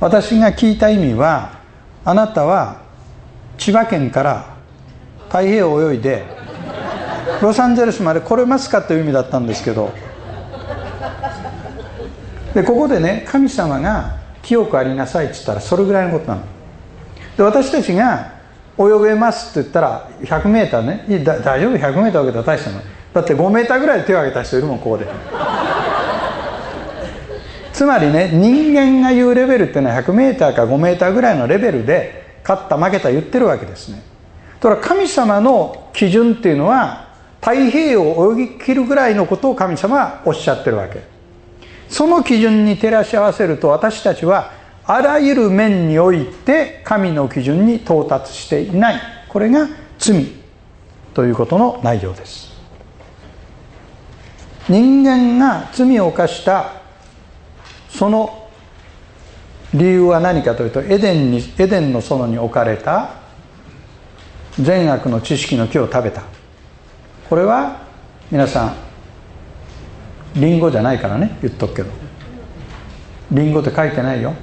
[0.00, 1.60] 私が聞いた意味は
[2.04, 2.82] あなたは
[3.58, 4.56] 千葉県から
[5.28, 6.24] 太平洋を泳いで
[7.40, 9.92] ロサンゼルスまで来れますかという意味だったんですけど
[12.54, 16.42] でここでね神様が清くありなさいって言ったらそれぐらいのことなの。
[17.36, 18.32] で私たちが
[18.78, 22.80] 泳げますって言ったら 100m ねい大丈夫？100m 上げたら大したの
[23.12, 25.06] だって 5m ぐらい手を挙げた人いるもんここで。
[27.72, 34.00] つまりね人間が言うレベルっていうのは 100m か 5m ぐらいのレベルで勝った負けた言ってるわけですね。
[34.60, 37.08] だから神様の基準っていうのは
[37.40, 41.13] 太平洋を泳ぎ切るぐらいのことを神様はおっしゃってるわけ。
[41.88, 44.52] その基準に照らし合わせると私たちは
[44.84, 49.00] あらゆる面において神の基準に到達していない。
[49.28, 49.68] これが
[49.98, 50.26] 罪
[51.14, 52.52] ということの内容です。
[54.68, 56.72] 人間が罪を犯した
[57.90, 58.48] その
[59.74, 63.16] 理由は何かというとエデンにエデンの園に置かれた
[64.58, 66.22] 善悪の知識の木を食べた。
[67.28, 67.82] これは
[68.30, 68.83] 皆さん
[70.36, 71.90] リンゴじゃないからね言っとくけど。
[73.32, 74.34] リンゴって書いてないよ。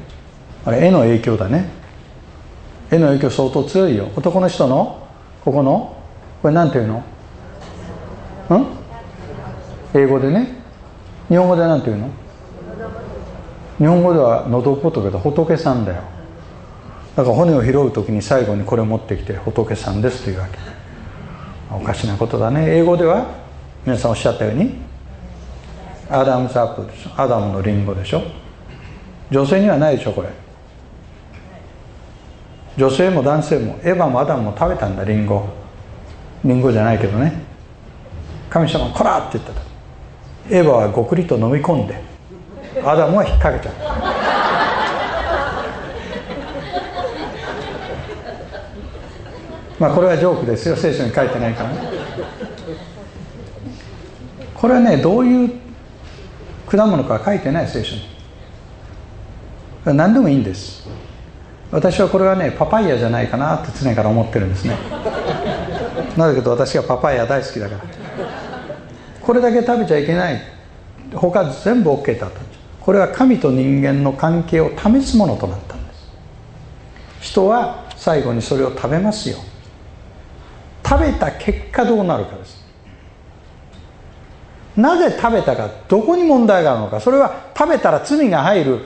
[0.66, 1.70] あれ絵の影響だね。
[2.92, 4.10] 絵の影響相当強いよ。
[4.16, 5.08] 男の人の？
[5.46, 5.96] ここの？
[6.42, 6.98] これ何ていうの？
[6.98, 7.04] ん？
[9.94, 10.48] 英語でね。
[11.30, 12.10] 日本語で何ていうの？
[13.78, 16.02] 日本語では喉仏で仏さんだよ。
[17.16, 20.58] だから骨を拾う時に最後にこれを持ってきて仏さんですというわけ。
[21.74, 22.66] おかしなことだね。
[22.78, 23.26] 英語では？
[23.86, 24.91] 皆さんおっしゃったように。
[26.12, 28.22] アダムズアップルでしょアダムのリンゴでしょ？
[29.32, 30.28] 女性にはないでしょこれ。
[32.78, 35.46] 女性も男性もエヴァもアダムも食べたんだリンゴ。
[36.44, 37.34] リンゴじゃないけどね。
[38.50, 39.62] 神様「こら!」って言ったと。
[40.50, 42.02] エヴァはごくりと飲み込んで
[42.84, 43.76] アダムは引っ掛けちゃう
[49.80, 50.76] まあこれはジョークですよ。
[50.76, 51.78] 聖書に書いてないからね。
[54.54, 55.52] これはねどういう
[56.72, 58.02] 果物か書いてない聖書に。
[59.84, 60.88] 何でもいいんです。
[61.70, 64.78] 私はこれはねパパイヤじゃないかなって常から思ってるんですね。
[66.16, 67.82] なぜかと私がパパイヤ大好きだから。
[69.22, 70.42] これだけ食べちゃいけない。
[71.14, 72.40] 他全部 OK だと
[72.80, 76.10] これは神と人間の関係を試すものとなったんです。
[77.20, 79.40] 人は最後にそれを食べますよ。
[80.88, 82.61] 食べた結果どうなるかです。
[84.82, 88.80] なぜ食べたかどこに問題があるのかそれは食べたら罪が入る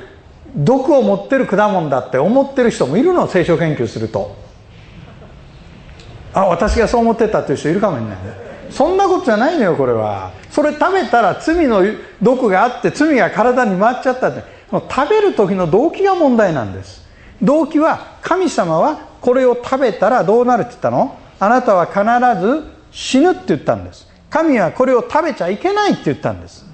[0.56, 4.36] 毒を持ってる果物だって思ってる人もいるの聖書研究すると。
[6.34, 8.18] あ私がそう思ってたっていう人いるかもしれない
[8.70, 10.32] そんなことじゃないのよこれは。
[10.52, 11.82] それ食べたら罪の
[12.22, 14.44] 毒があって罪が体に回っちゃったって。
[14.72, 17.06] 食べる時の動機が問題なんです。
[17.42, 21.18] 動機は神様はこれを食べたらどうなるって言ったの？
[21.40, 22.02] あなたは必
[22.46, 24.08] ず死ぬって言ったんです。
[24.36, 26.66] 神はこれを食べちゃいけないって言ったんです。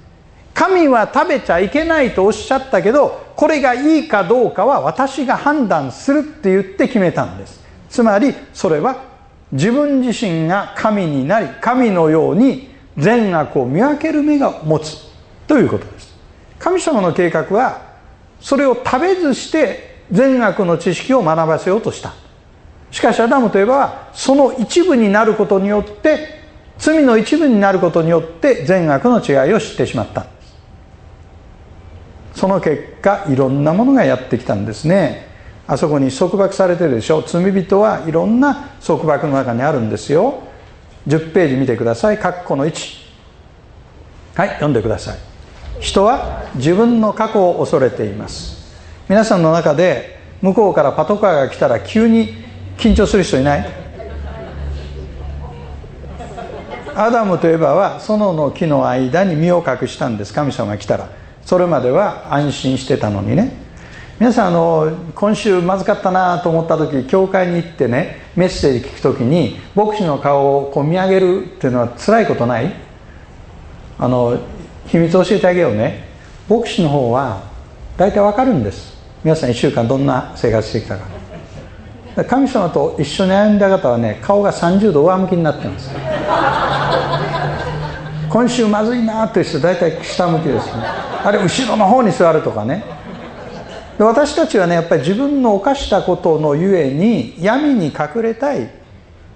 [0.52, 7.62] 神は食べちゃいけないとおっしゃったけどこれがいいかどうかは私が判断するって言って決めたんです。
[7.88, 9.04] つまりそれは
[9.52, 14.98] 自分自身が神になり神のように善悪を見分ける目が持つ。
[15.46, 16.16] ということです。
[16.58, 17.80] 神様の計画は
[18.40, 22.14] それを食べずして善悪の知識を学ばせようとした。
[22.90, 26.41] しかしアダムといえばその一部になることによって
[26.82, 30.26] 罪の一部になることによって善悪の違いを知ってしまった。
[32.34, 35.28] その結果いろんなものがやってきたんですね。
[35.68, 37.22] あそこに束縛されてるでしょ。
[37.22, 40.42] 罪人はいろんな束縛の中にあるんですよ。
[41.08, 42.18] 10ページ見てください。
[42.18, 43.12] 括弧の1
[44.36, 45.18] はい読んでください。
[45.80, 48.76] 人は自分の過去を恐れています。
[49.08, 52.34] 皆さんの中で向こうからパトカーが来たら急に
[52.78, 53.81] 緊張する人いない？
[56.96, 60.34] アダムとエバは園の木の間に身を隠したんです。
[60.34, 61.10] 神様が来たら。
[61.46, 63.52] それまでは安心してたのにね。
[64.20, 72.72] 皆さんあの今週まずかったなと思った時教会に行ってねメッセージ聞く時に牧師の顔をこう見上げるっていうのは辛いことない？
[73.98, 74.38] あの
[74.88, 76.08] 秘密を教えてあげようね。
[76.48, 77.42] 牧師の方は
[77.98, 79.02] 大体わかるんです。
[79.24, 81.06] 皆さん1週間どんな生活してきたか。
[82.28, 85.90] 神様と一緒に歩んだ方はね顔が30度上向きになってます。
[88.30, 90.72] 今週まずいなという人大体下向きですね。
[91.24, 92.84] あれ後ろの方に座るとかね。
[93.98, 98.70] で私たちはねやっぱり自分の犯したことのゆえに闇に隠れたい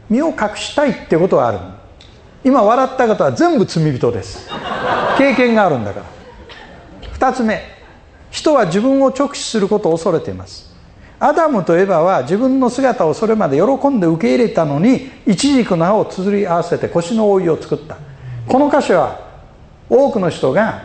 [0.10, 1.60] 身を隠したいってことがある
[2.44, 4.50] 今笑った方は全部罪人です。
[5.18, 6.06] 経験があるんだから。
[7.18, 7.62] 2つ目
[8.30, 10.75] 人は自分を直視することを恐れています。
[11.26, 17.98] アダムとエバは自分の姿をそれまで喜んで受け入れたのにイチジクの葉をつづり合わせて腰の覆いを作った。
[18.48, 19.20] この箇所は
[19.90, 20.84] 多くの人が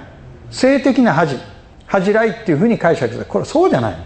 [0.51, 1.36] 性的な恥
[1.84, 3.26] 恥じらいっていうふうに解釈する。
[3.26, 3.97] これそうじゃない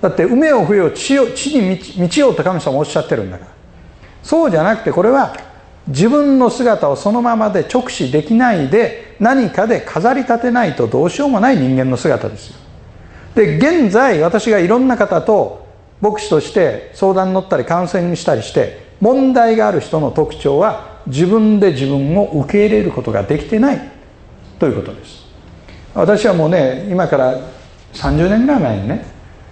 [0.00, 3.50] だって梅を冬を地を地に満ちようと神様おっしゃってるんだから。
[4.22, 5.36] そうじゃなくてこれは
[5.88, 12.61] 自分の姿をそのままで直視できないで何かで飾り立てないとどうしようもない人間の姿ですよ。
[13.34, 15.66] で現在私がいろんな方と
[16.00, 23.90] 牧師として相談に乗ったりカウンセリングしたりして問題がある人の特徴は自分で自分を受け入れることができてない
[24.58, 25.22] ということです。
[25.94, 27.38] 私はもうね今から
[27.94, 29.04] 30年ぐらい前にね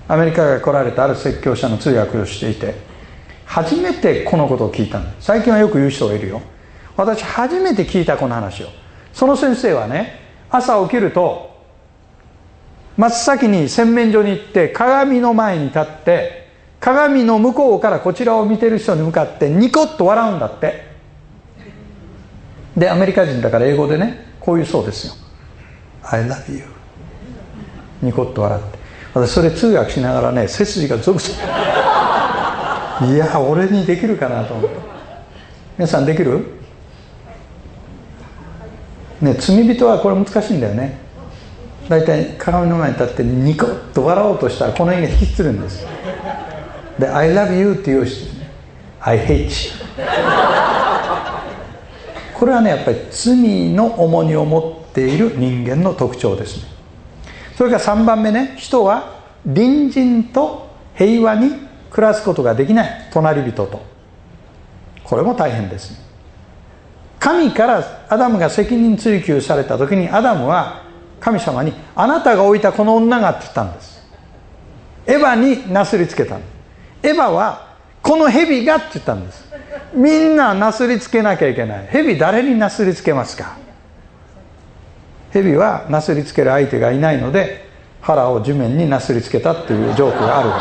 [0.09, 2.75] アメリカが来られたある説教者の通訳をしていて
[3.45, 6.41] 初めてこのことを聞いたんです最近はよく言う人がいるよ。
[6.97, 8.69] 私初めて聞いたこの話を。
[9.13, 10.21] その先生はね
[10.51, 11.50] 朝起きると
[13.01, 16.49] 真っ先に洗面所に行って鏡の前に立って
[16.81, 20.91] 鏡の向こうからこちらを見てる人に向かってニコッと笑うんだって。
[22.77, 25.15] でアメリカ人だから英語でねこういうそうですよ。
[26.03, 26.63] I love you.
[28.03, 28.79] ニコッと笑って。
[29.15, 31.33] 私それ通訳しながらね背筋がゾクゾ
[32.99, 33.07] ク。
[33.15, 34.77] いや俺にできるかなと思って。
[35.79, 36.45] 皆さんできる？
[39.23, 41.09] ね罪人はこれ難しいんだよね
[41.91, 45.85] 大体鏡の前に立ってニコッと笑おうとしたらこの辺が引きつるんです。
[47.01, 48.29] で「I love you」って言うし
[49.03, 49.49] 「I hate you」
[52.39, 56.69] これはねやっぱり罪の重荷を持っている人間の特徴ですね。
[57.57, 58.55] それから3番目ね。
[58.57, 61.51] 人は隣人と平和に
[61.91, 63.09] 暮らすことができない。
[63.13, 63.83] 隣人と。
[65.03, 65.97] これも大変ですね。
[67.19, 70.89] 神からアダムが責任追及された時にアダムは
[71.21, 74.01] 神様に「あなたが置いたこの女が」って言ったんです。
[75.07, 76.37] エヴァになすりつけた
[77.03, 77.67] エヴァは
[78.03, 79.45] この蛇がって言ったんです。
[79.95, 81.87] みんななすりつけなきゃいけない。
[81.91, 83.57] 蛇誰になすりつけますか？
[85.33, 87.69] 蛇はなすりつける相手がいないので
[88.01, 90.57] 腹を地面になすりつけたっていうジョークがあるか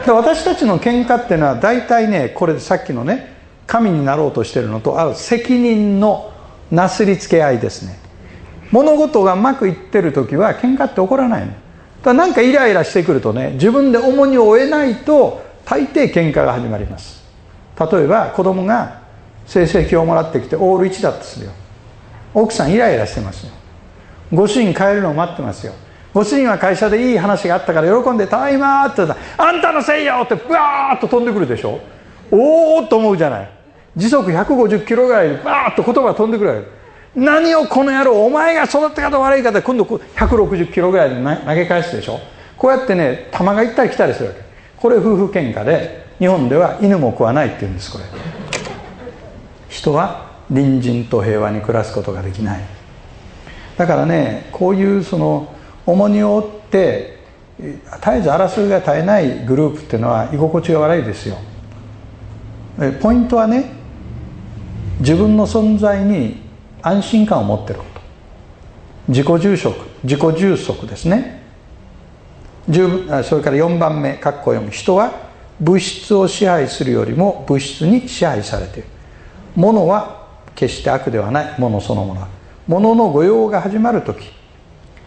[0.00, 3.32] らで私たちの喧嘩っていうのは大体ねこれさっきのね
[3.66, 6.32] 神になろうとしてるのとある責任の
[6.70, 7.98] なすりつけ合いですね。
[8.70, 11.52] 物事がうまくいってる時は喧嘩って起こらないの。
[12.02, 17.24] だなんかイライラしてくるとね自分で重荷を負えないと大抵喧嘩が始まります。
[17.78, 19.00] 例えば子供が
[19.46, 21.52] 成績をもらってきてオール1だとするよ。
[22.34, 23.52] 奥さんイライラしてますよ。
[24.32, 25.72] ご主人帰るのを待ってますよ。
[26.12, 31.78] ご主人は会社でいい話があったから喜んで「ただいま」って言ったら「あんたのせいよ!」ってブワーッと飛んでくるでしょ。
[32.30, 33.50] おおと思うじゃない。
[33.96, 36.75] 時速150キロぐらいでバーッと言葉が飛んでくるわけ。
[37.16, 42.20] 何をこの野郎お前が育て方悪いかで今度160キロぐらいで投げ返すでしょ？
[42.58, 44.40] こうやってね球が行ったり来たりするわけ。
[44.76, 48.04] これ夫婦喧嘩で日本では犬も食わないって言うんですこれ。
[49.70, 52.60] 人は隣人と平和に暮らすことができない。
[53.78, 55.54] だからねこういうその
[55.86, 57.16] 重荷を負って
[57.58, 61.38] 絶えず争いが絶えないグループっていうのは居心地が悪いですよ。
[63.00, 63.72] ポイントはね
[65.00, 66.44] 自分の存在に
[66.86, 68.00] 安心感を持ってること。
[69.08, 71.42] 自己住職自己充足ですね。
[72.68, 75.12] それから4番目括弧読む人は
[75.60, 78.88] 物質を支配するよりも物質に支配されている。
[79.56, 81.54] 物は決して悪ではない。
[81.58, 82.28] 物そのものは。
[82.68, 84.30] 物の御用が始まる時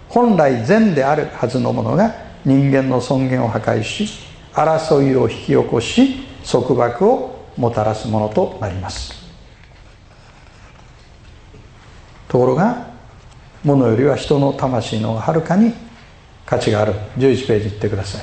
[0.09, 2.13] 本来善であるはずのものが
[2.43, 4.09] 人間の尊厳を破壊し
[4.53, 9.18] 争いを引き起こし束縛をもたらすものとなります。
[12.29, 12.87] ところが
[13.65, 15.73] 物よりは人の魂のはるかに
[16.45, 16.93] 価値がある。
[17.17, 18.21] 11ページいってください。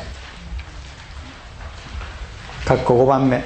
[2.65, 3.45] 括弧5番目。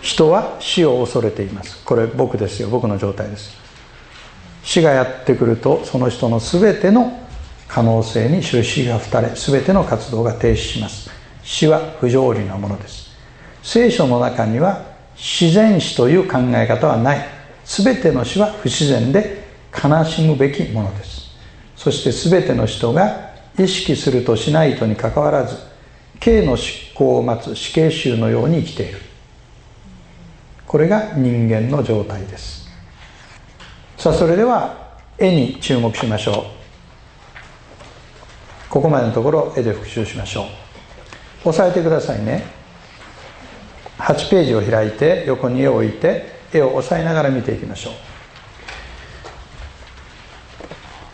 [0.00, 1.82] 人は死を恐れています。
[1.84, 2.68] これ僕ですよ。
[2.68, 3.56] 僕の状態です。
[4.62, 7.20] 死がやってくるとその人の全ての
[7.68, 11.10] 可能性に印が二れ全ての活動が停止します。
[11.42, 13.10] 死は不条理なものです。
[13.62, 14.84] 聖書の中には
[15.16, 17.43] 自然死という考え方はない。
[17.64, 21.30] 全ての死は不自然で悲しむべきものです。
[21.76, 25.56] そして全ての人が意識するとしないとにかかわらず
[26.20, 29.00] 刑の執行を待つ死刑囚のように生きている。
[30.66, 32.68] これが人間の状態です。
[33.96, 36.44] さあそれでは絵に注目しましょう。
[38.68, 40.46] ここまでのところ絵で復習しましょ
[41.44, 41.48] う。
[41.48, 42.44] 押さえてくださいね。
[43.98, 47.90] 8ページを開いて横に絵を置いて絵を押さえながら見ていきましょ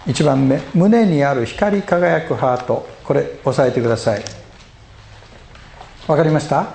[0.07, 0.11] う。
[0.11, 0.61] 1番目。
[0.75, 2.89] 胸にある光り輝くハート。
[3.05, 4.23] これ押さえてください。
[6.07, 6.67] わかりました？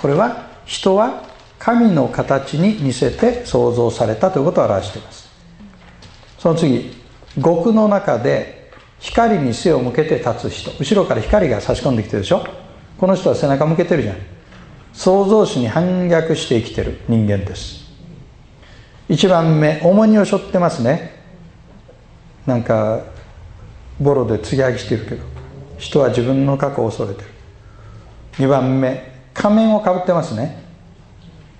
[0.00, 1.24] これは人は
[1.58, 5.28] 神の形に似せて創造されたということを表しています。
[6.38, 6.94] その次
[7.42, 8.70] 極の中で
[9.00, 10.70] 光に背を向けて立つ人。
[10.78, 12.46] 後ろから光が差し込んできてるでしょ？
[12.98, 14.16] この人は背中向けてるじゃん。
[14.92, 17.87] 創造主に反逆して生きてる人間です。
[19.08, 21.16] 1番目重荷を背負ってますね。
[22.46, 23.00] なんか
[24.00, 25.24] ボロで継ぎはぎしてるけど
[25.78, 27.28] 人は自分の過去を恐れてる。
[28.34, 30.62] 2番目仮面をかぶってますね。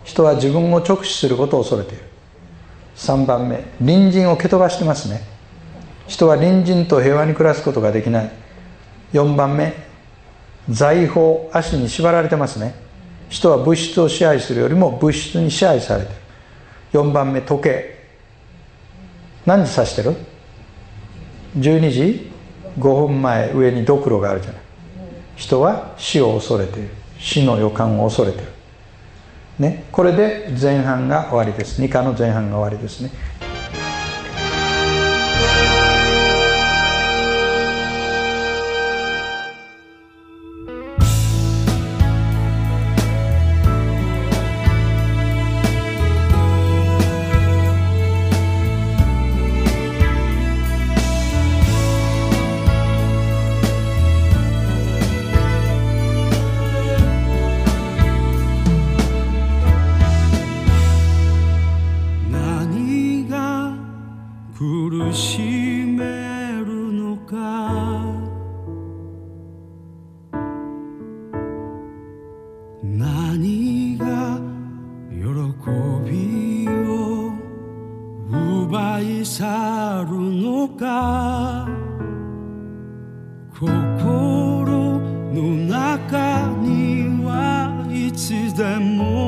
[0.05, 2.05] 人は自分を直視することを恐れている。
[2.96, 5.22] 3番目隣人を蹴飛ばしてますね。
[6.07, 8.30] 人は隣人と平和に暮らすことができない。
[9.12, 9.72] 4番目
[10.68, 12.74] 財宝足に縛られてますね。
[13.28, 16.28] 人は物質を支配するよりも物質に支配されている。
[16.93, 17.99] 4番目時計。
[19.47, 20.16] 何時指してる
[21.57, 22.32] ?12 時
[22.78, 24.61] ？5分前上にドクロがあるじゃない。
[25.36, 26.91] 人は死を恐れている。
[27.18, 28.53] 死の予感を恐れている。
[29.59, 31.82] ね、これで前半が終わりです。
[31.82, 33.11] 2課の前半が終わりですね。
[78.99, 81.68] 愛さるのか？
[83.57, 84.99] 心
[85.32, 89.28] の中にはいつでも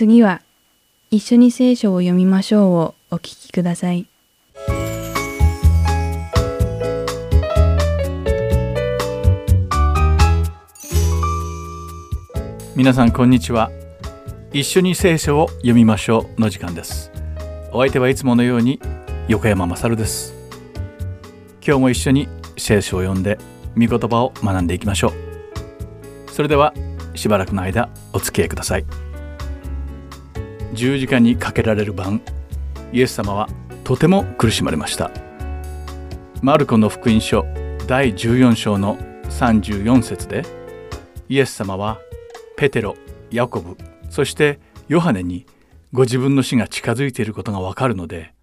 [0.00, 0.40] 次は
[1.10, 4.06] 一緒に聖書を読みましょうをお聞きください。
[12.74, 13.70] 皆さんこんにちは。
[14.54, 17.12] 一緒に聖書を読みましょうの時間です。
[17.70, 18.80] お相手はいつものように
[19.28, 20.32] 横山まさるです。
[21.62, 22.26] 今日も一緒に
[22.56, 23.36] 聖書を読んで
[23.76, 26.30] 御言葉を学んでいきましょう。
[26.30, 26.72] それでは
[27.14, 29.09] しばらくの間お付き合いください。
[30.72, 32.22] 十字架にかけられる晩
[32.92, 33.48] イエス様は
[33.84, 35.10] とても苦しまれました
[36.42, 37.44] マルコの福音書
[37.86, 40.44] 第14章の34節で
[41.28, 42.00] イエス様は
[42.56, 42.96] ペテロ、
[43.30, 43.78] ヤコブ、
[44.10, 45.46] そしてヨハネに
[45.92, 48.34] ご自分の死が近づいていることがわかるので、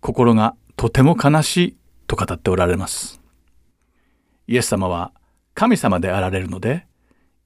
[0.00, 3.20] 心がとても悲しいと語っておられます。
[4.46, 5.12] イエス様は
[5.54, 6.86] 神様であられるので、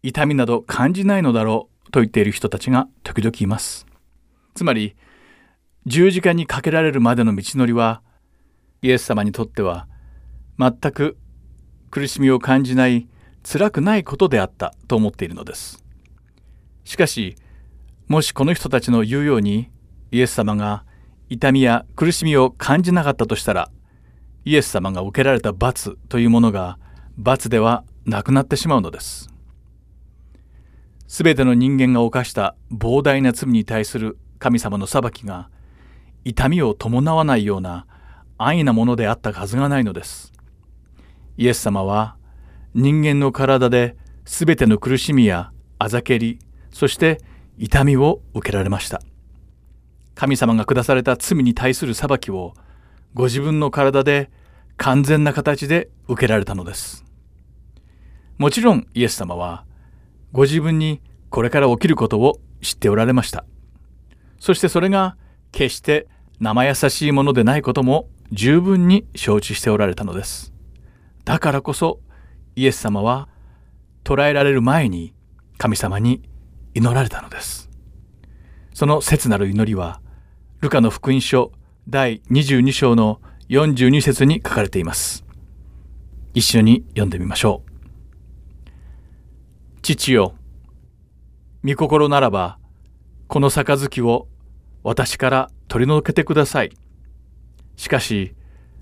[0.02, 3.86] 痛みなど感じないのだろうと言っている人たちが時々います。
[4.54, 4.96] つまり、
[5.86, 8.02] 十字架にかけられるまでの道のりは、
[8.82, 9.86] イエス様にとっては
[10.58, 11.16] 全く
[11.90, 13.08] 苦しみを感じない
[13.42, 15.84] 辛くないことであったと思っているのです。
[16.84, 17.36] しかし、
[18.08, 19.70] もしこの人たちの言うように、
[20.10, 20.84] イエス様が
[21.28, 23.70] 痛みや苦しみを感じなかったとしたら、
[24.44, 26.78] イエス様が受けられた罰というものが
[27.16, 29.30] 罰ではなくなってしまうのです。
[31.06, 35.50] すべての人間が犯した膨大な罪に対する神様の裁きが、
[36.24, 37.86] 痛みを伴わないような
[38.38, 40.32] 安易なものであったはずがないのです。
[41.36, 42.16] イエス様は
[42.74, 46.40] 人間の体で全ての苦しみやあざけり
[46.72, 47.20] そして
[47.56, 49.00] 痛みを受けられました。
[50.16, 52.54] 神様が下された罪に対する裁きを
[53.14, 54.28] ご自分の体で
[54.76, 57.04] 完全な形で受けられたのです。
[58.38, 59.64] もちろんイエス様は
[60.32, 63.44] ご自分にこれから起きることを知っておられました。
[64.42, 65.16] そしてそれが
[65.52, 66.08] 決して
[66.40, 70.52] 生優しいものでないことも十分に承知しておられたのです。
[71.24, 72.00] だからこそ
[72.56, 73.28] イエス様は
[74.02, 75.14] 捕らえられる前に
[75.58, 76.28] 神様に
[76.74, 77.70] 祈られたのです。
[78.74, 80.00] その切なる祈りは
[80.60, 81.52] ルカの福音書
[81.88, 85.24] 第22章の42節に書かれています。
[86.34, 87.70] 一緒に読んでみましょう。
[89.82, 90.34] 父よ
[91.64, 92.58] 御心ならば
[93.28, 94.26] この杯を
[94.82, 96.72] 私から取り除けてください。
[97.76, 98.34] しかし、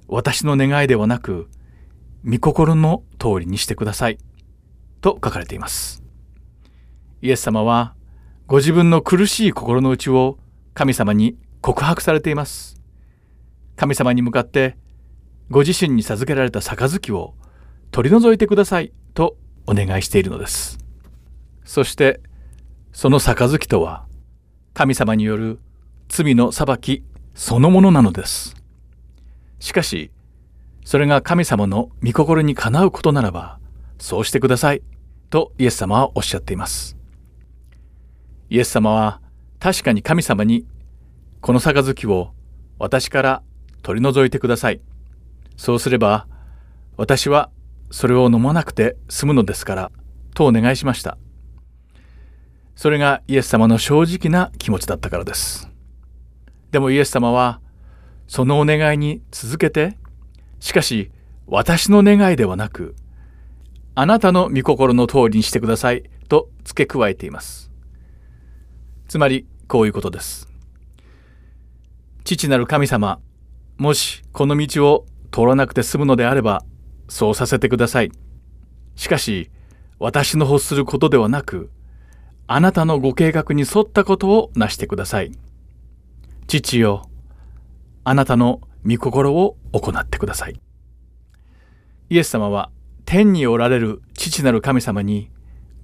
[0.09, 1.49] 私の願いではなく、
[2.25, 4.19] 御心の通りにしてください。
[5.01, 6.03] と書かれています。
[7.23, 7.95] イエス様は、
[8.47, 10.39] ご自分の苦しい心の内を
[10.75, 12.81] 神様に告白されています。
[13.77, 14.77] 神様に向かって、
[15.51, 17.35] ご自身に授けられた杯を
[17.91, 19.37] 取り除いてくださいと
[19.67, 20.79] お願いしているのです。
[21.65, 22.21] そして、
[22.93, 24.07] その杯とは、
[24.75, 25.61] 神様による
[26.11, 27.05] 罪の裁き
[27.37, 28.57] そのものなのです。
[29.61, 30.11] しかし、
[30.85, 33.61] それが神様の御心にかなうことならば、
[33.99, 34.83] そうしてください、
[35.31, 36.97] とイエス様はおっしゃっています。
[38.49, 39.21] イエス様は
[39.61, 40.67] 確かに神様に、
[41.41, 42.33] この杯を
[42.81, 43.43] 私から
[43.83, 44.81] 取り除いてください。
[45.57, 46.27] そうすれば、
[46.97, 47.51] 私は
[47.93, 49.93] それを飲まなくて済むのですから、
[50.35, 51.19] とお願いしました。
[52.75, 55.70] それがイエス様の正直な気持ちだったからです。
[56.71, 57.61] でもイエス様は、
[58.27, 59.97] そのお願いに続けて、
[60.61, 61.11] しかし
[61.47, 62.95] 私の願いではなく、
[63.97, 67.73] あなたの御心の通りにしてくださいと付け加えています。
[69.09, 70.49] つまりこういうことです。
[72.23, 73.19] 父なる神様、
[73.79, 76.65] もしこの道を通らなくて済むのであれば、
[77.09, 78.13] そうさせてください。
[78.95, 79.51] しかし、
[79.99, 81.71] 私の欲することではなく、
[82.47, 85.33] あなたのご計画に沿ったことをなしてください。
[86.59, 87.09] 父よ、
[88.03, 90.61] あなたの御心を行ってください。
[92.09, 92.73] イエス様は
[93.05, 95.31] 天におられる父なる神様に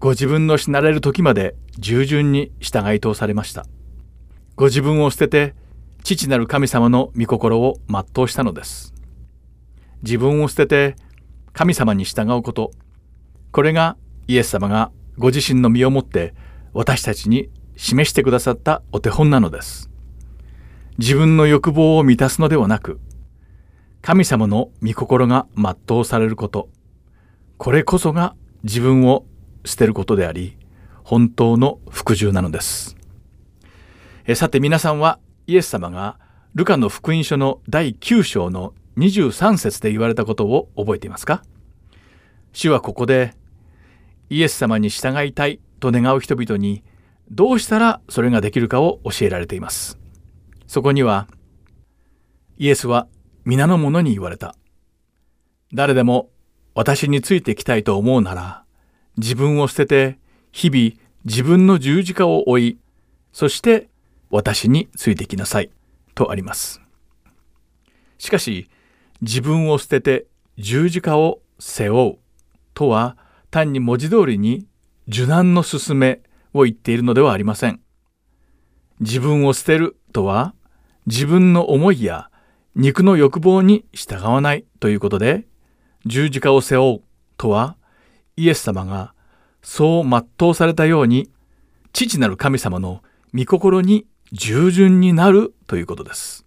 [0.01, 3.65] ご自分の死なれる時まで従順に従い通されました。
[4.57, 5.55] ご自分を捨てて
[6.03, 8.93] 父なる神様の御心を全うしたのです。
[10.03, 10.97] 自分を捨てて
[11.53, 12.73] 神様に従うこと、
[13.53, 13.97] これが
[14.27, 16.35] イエス様がご自身の身をもって
[16.73, 19.91] 私たちに示してくださったお手本なのです。
[20.99, 23.01] 自分の欲望を満たすのではなく、
[24.01, 26.69] 神様の御心が全うされること、
[27.59, 29.27] これこそが自分を
[29.65, 30.57] 捨てることであり、
[31.05, 32.97] 本当の服従なのです。
[34.27, 36.19] えさて皆さんはイエス様が
[36.55, 41.43] ルカの福音書の第9章の23節で言われたことを覚えていますか？
[42.53, 43.35] 主はここで
[44.31, 46.83] イエス様に従いたいと願う人々に
[47.31, 49.99] どうしたらそれができるかを教えられています。
[50.67, 51.29] そこには
[52.59, 53.07] イエスは
[53.45, 54.57] 皆の者に言われた。
[55.73, 56.31] 誰でも
[56.75, 58.65] 私についてきたいと思うなら
[59.17, 60.19] 自分を捨てて
[60.53, 62.79] 日々自分の十字架を追い
[63.33, 63.89] そして
[64.31, 65.71] 私についてきなさい
[66.15, 66.81] とあります。
[68.19, 68.71] しかし
[69.21, 70.27] 自分を捨てて
[70.59, 72.19] 十字架を背負う
[72.75, 73.17] とは
[73.51, 74.67] 単に文字通りに
[75.09, 76.21] 受難の勧め
[76.53, 77.81] を言っているのではありません。
[79.01, 80.55] 自分を捨てるとは
[81.07, 82.31] 自分の思いや
[82.75, 85.47] 肉の欲望に従わないということで
[86.05, 87.03] 十字架を背負う
[87.37, 87.77] とは
[88.37, 89.15] イエス様が
[89.63, 91.31] そう全うされたように
[91.93, 93.03] 父なる神様の
[93.35, 96.45] 御心に従順になるということです。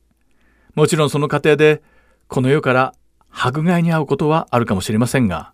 [0.75, 1.81] もちろんその過程で
[2.27, 2.93] この世から
[3.31, 5.53] 迫害に遭うことはあるかもしれませんが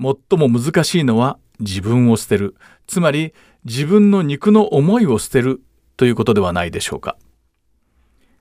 [0.00, 3.34] 最も難しいのは自分を捨てるつまり
[3.64, 5.60] 自分の肉の思いを捨てる
[5.96, 7.16] ということではないでしょうか。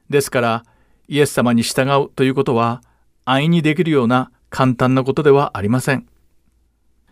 [0.09, 0.65] ですから
[1.07, 2.81] イエス様に従うということは
[3.25, 6.07] 安易にできるような簡単なことではありません。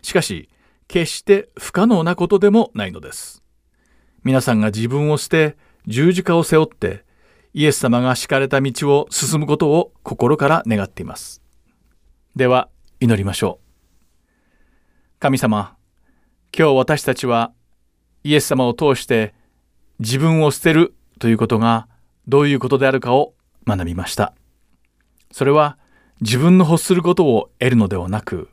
[0.02, 0.48] しかし
[0.88, 3.42] 決して不可能なことでもないのです。
[4.24, 7.04] 皆さんが自分を捨て十字架を背負って
[7.54, 11.42] イエス様が敷かれた道を進むことを心から願っています。
[12.34, 12.68] では
[13.00, 13.66] 祈りましょう。
[15.18, 15.76] 神様、
[16.56, 17.52] 今日私たちは
[18.24, 19.34] イエス様を通して
[19.98, 21.88] 自分を捨てるということが
[22.28, 23.34] どういうことであるかを
[23.66, 24.32] 学びました。
[25.30, 25.76] それは
[26.20, 28.48] 自分の欲することを得るのではなく、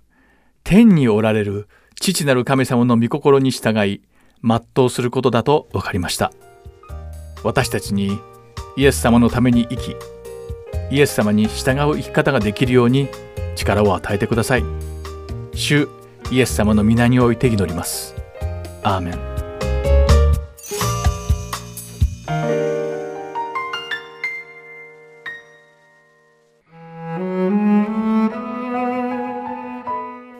[0.63, 1.67] 天におられる
[1.99, 4.01] 父なる神様の御心に従い、
[4.43, 6.31] 全うすることだと分かりました。
[7.43, 8.19] 私たちに
[8.75, 9.95] イエス様のために生き、
[10.91, 13.07] イエス様に従う生き方ができるように
[13.55, 14.63] 力を与えてください。
[15.53, 15.87] 主
[16.31, 18.15] イエス様の皆において祈ります。
[18.83, 19.32] アーメン。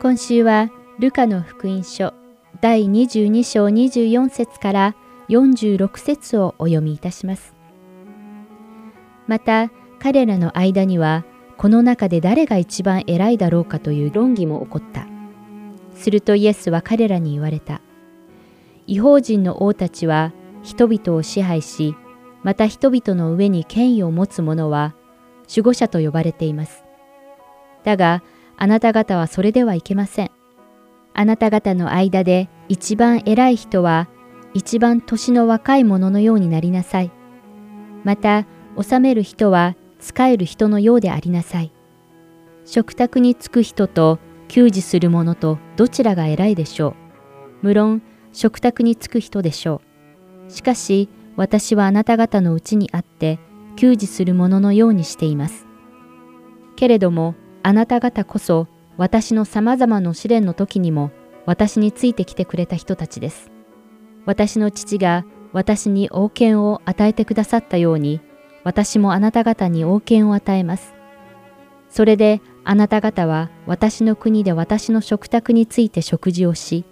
[0.04, 2.12] 今週はルカの福音書
[2.60, 4.94] 第22章24節から
[5.30, 7.54] 46節をお読みいたします。
[9.26, 11.24] また彼らの間には
[11.56, 15.06] この中で誰が一番偉いだろうかという論議も起こった。
[15.94, 17.80] するとイエスは彼らに言われた。
[18.86, 21.96] 違法人の王たちは人々を支配し、
[22.42, 24.94] また人々の上に権威を持つ者は
[25.48, 26.84] 守護者と呼ばれています。
[27.84, 28.22] だが、
[28.64, 30.30] あなた方はそれではいけません。
[31.12, 34.08] あなた方の間で一番偉い人は
[34.54, 37.12] 一番年の若い者のようになりなさい。
[38.04, 38.46] また、
[38.80, 41.74] 治める人は仕える人のようでありなさい。
[42.64, 46.96] 食卓に着く人と給仕する者とどちらが偉いでしょ
[47.60, 47.66] う。
[47.66, 48.00] 無論、
[48.32, 49.82] 食卓に着く人でしょ
[50.48, 50.50] う。
[50.50, 53.38] しかし、私はあなた方のうちにあって、
[53.76, 55.66] 給仕する者のようにしています。
[56.76, 57.34] けれども、
[57.64, 61.10] あなた方こそ、私の様々な試練の時にも、
[61.46, 63.50] 私についてきてくれた人たちです。
[64.26, 68.20] 私の父が私に王権を与えてくださったように、
[68.64, 70.94] 私もあなた方に王権を与えます。
[71.88, 76.84] それであなた方は私の国で私の食卓について食事をし、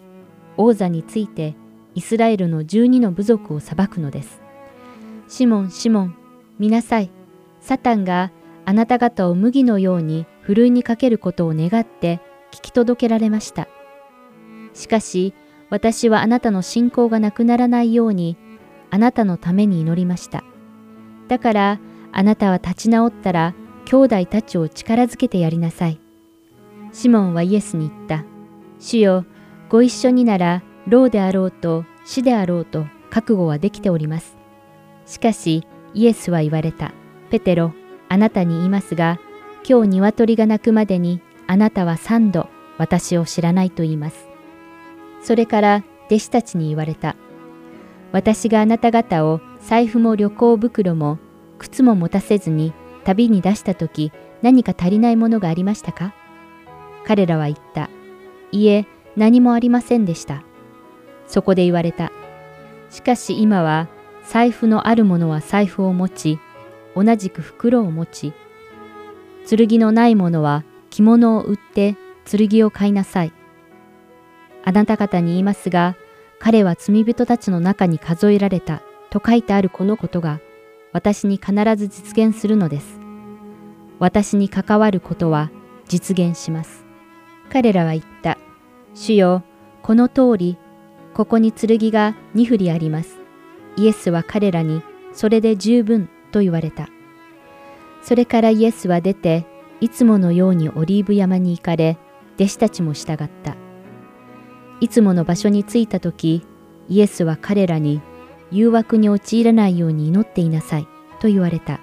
[0.56, 1.54] 王座について
[1.94, 4.40] イスラエルの十二の部族を裁くのです。
[5.28, 6.16] シモン、シモン、
[6.58, 7.10] 見なさい。
[7.60, 8.32] サタンが
[8.64, 12.20] あなた方を麦のようにふるいにかけることを願って
[12.52, 13.68] 聞き届けられました。
[14.74, 15.34] しかし、
[15.70, 18.36] 私はあなたの信仰がなくならないように、
[18.90, 20.44] あなたのために祈りました。
[21.28, 21.80] だから、
[22.12, 23.54] あなたは立ち直ったら、
[23.86, 25.98] 兄弟たちを力づけてやりなさい。
[26.92, 28.24] シモンはイエスに言った。
[28.78, 29.24] 主よ、
[29.70, 34.36] ご一緒になら、老であろうと死であろうと覚悟はできております。
[35.06, 35.64] しかし、
[35.94, 36.92] イエスは言われた。
[37.30, 37.72] ペテロ、
[38.08, 39.18] あなたに言いますが、
[39.64, 42.48] 今日鶏が鳴くまでにあなたは三度
[42.78, 44.26] 私を知らないと言います。
[45.22, 47.14] それから弟子たちに言われた。
[48.10, 51.18] 私があなた方を財布も旅行袋も
[51.58, 52.72] 靴も持たせずに
[53.04, 56.12] 旅に出した時何か足りないものがありましたか？
[57.06, 57.88] 彼らは言った。
[58.50, 58.86] いえ、
[59.16, 60.42] 何もありませんでした。
[61.26, 62.10] そこで言われた。
[62.90, 63.88] しかし今は
[64.26, 66.38] 財布のある者は財布を持ち、
[66.96, 68.32] 同じく袋を持ち、
[69.48, 73.32] 剣のない者は着物を売って剣を買いなさい。
[74.64, 75.96] あなた方に言いますが、
[76.38, 80.40] 彼は罪人たちの中に数えられたと書いてあるこのことが
[80.92, 83.00] 私に必ず実現するのです。
[83.98, 85.50] 私に関わることは
[85.86, 86.84] 実現します。
[87.50, 88.38] 彼らは言った。
[88.94, 89.42] 主よ、
[89.82, 90.58] この通り、
[91.14, 93.18] ここに剣が2振りあります。
[93.76, 94.82] イエスは彼らに、
[95.12, 96.88] それで十分と言われた。
[98.02, 99.46] それからイエスは出て、
[99.80, 101.98] いつものようにオリーブ山に行かれ、
[102.36, 103.56] 弟子たちも従った。
[104.80, 106.44] いつもの場所に着いた時、
[106.88, 108.02] イエスは彼らに、
[108.52, 110.86] 誘惑に陥らないように祈っていなさい
[111.20, 111.80] と言われた。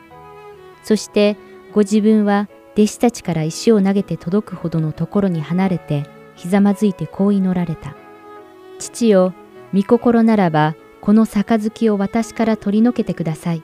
[0.84, 1.36] そして
[1.74, 6.06] ご自分は弟子たちから石を投げて届くほどのところに離れて
[6.36, 7.96] ひざまずいてこう祈られた。
[8.78, 9.34] 父よ、
[9.74, 13.64] 御心ならばこの杯を私から取り除けてください。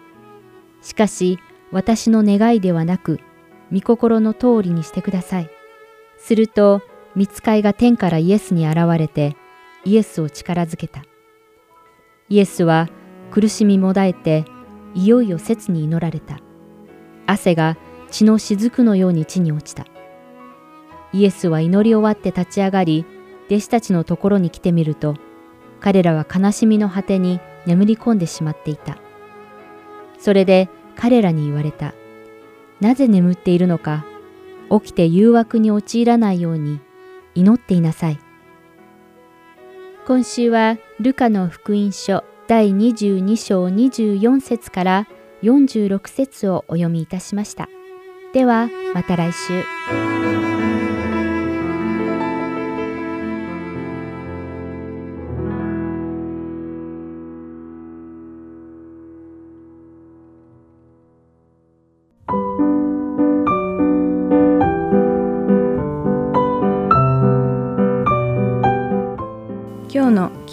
[0.81, 1.39] しかし
[1.71, 3.19] 私の願いではなく
[3.73, 5.49] 御心の通りにしてください。
[6.17, 6.81] すると
[7.15, 9.35] 見つかいが天からイエスに現れて
[9.85, 11.03] イエスを力づけた。
[12.27, 12.89] イエスは
[13.31, 14.45] 苦しみもだえて、
[14.93, 16.39] いよいよ切に祈られた。
[17.27, 17.77] 汗が
[18.09, 19.85] 血の雫のように地に落ちた。
[21.13, 23.05] イエスは祈り終わって立ち上がり、
[23.47, 25.15] 弟子たちのところに来てみると、
[25.79, 28.97] 彼らは悲しみの果てに眠り込んでしまっていた。
[30.17, 31.93] それで彼らに言われた。
[32.81, 34.05] なぜ眠っているのか、
[34.69, 36.79] 起きて誘惑に陥らないように
[37.35, 38.19] 祈っていなさい。
[40.07, 45.07] 今週はルカの福音書第22章24節から
[45.41, 47.69] 46節をお読みいたしました。
[48.33, 50.44] ではまた来週。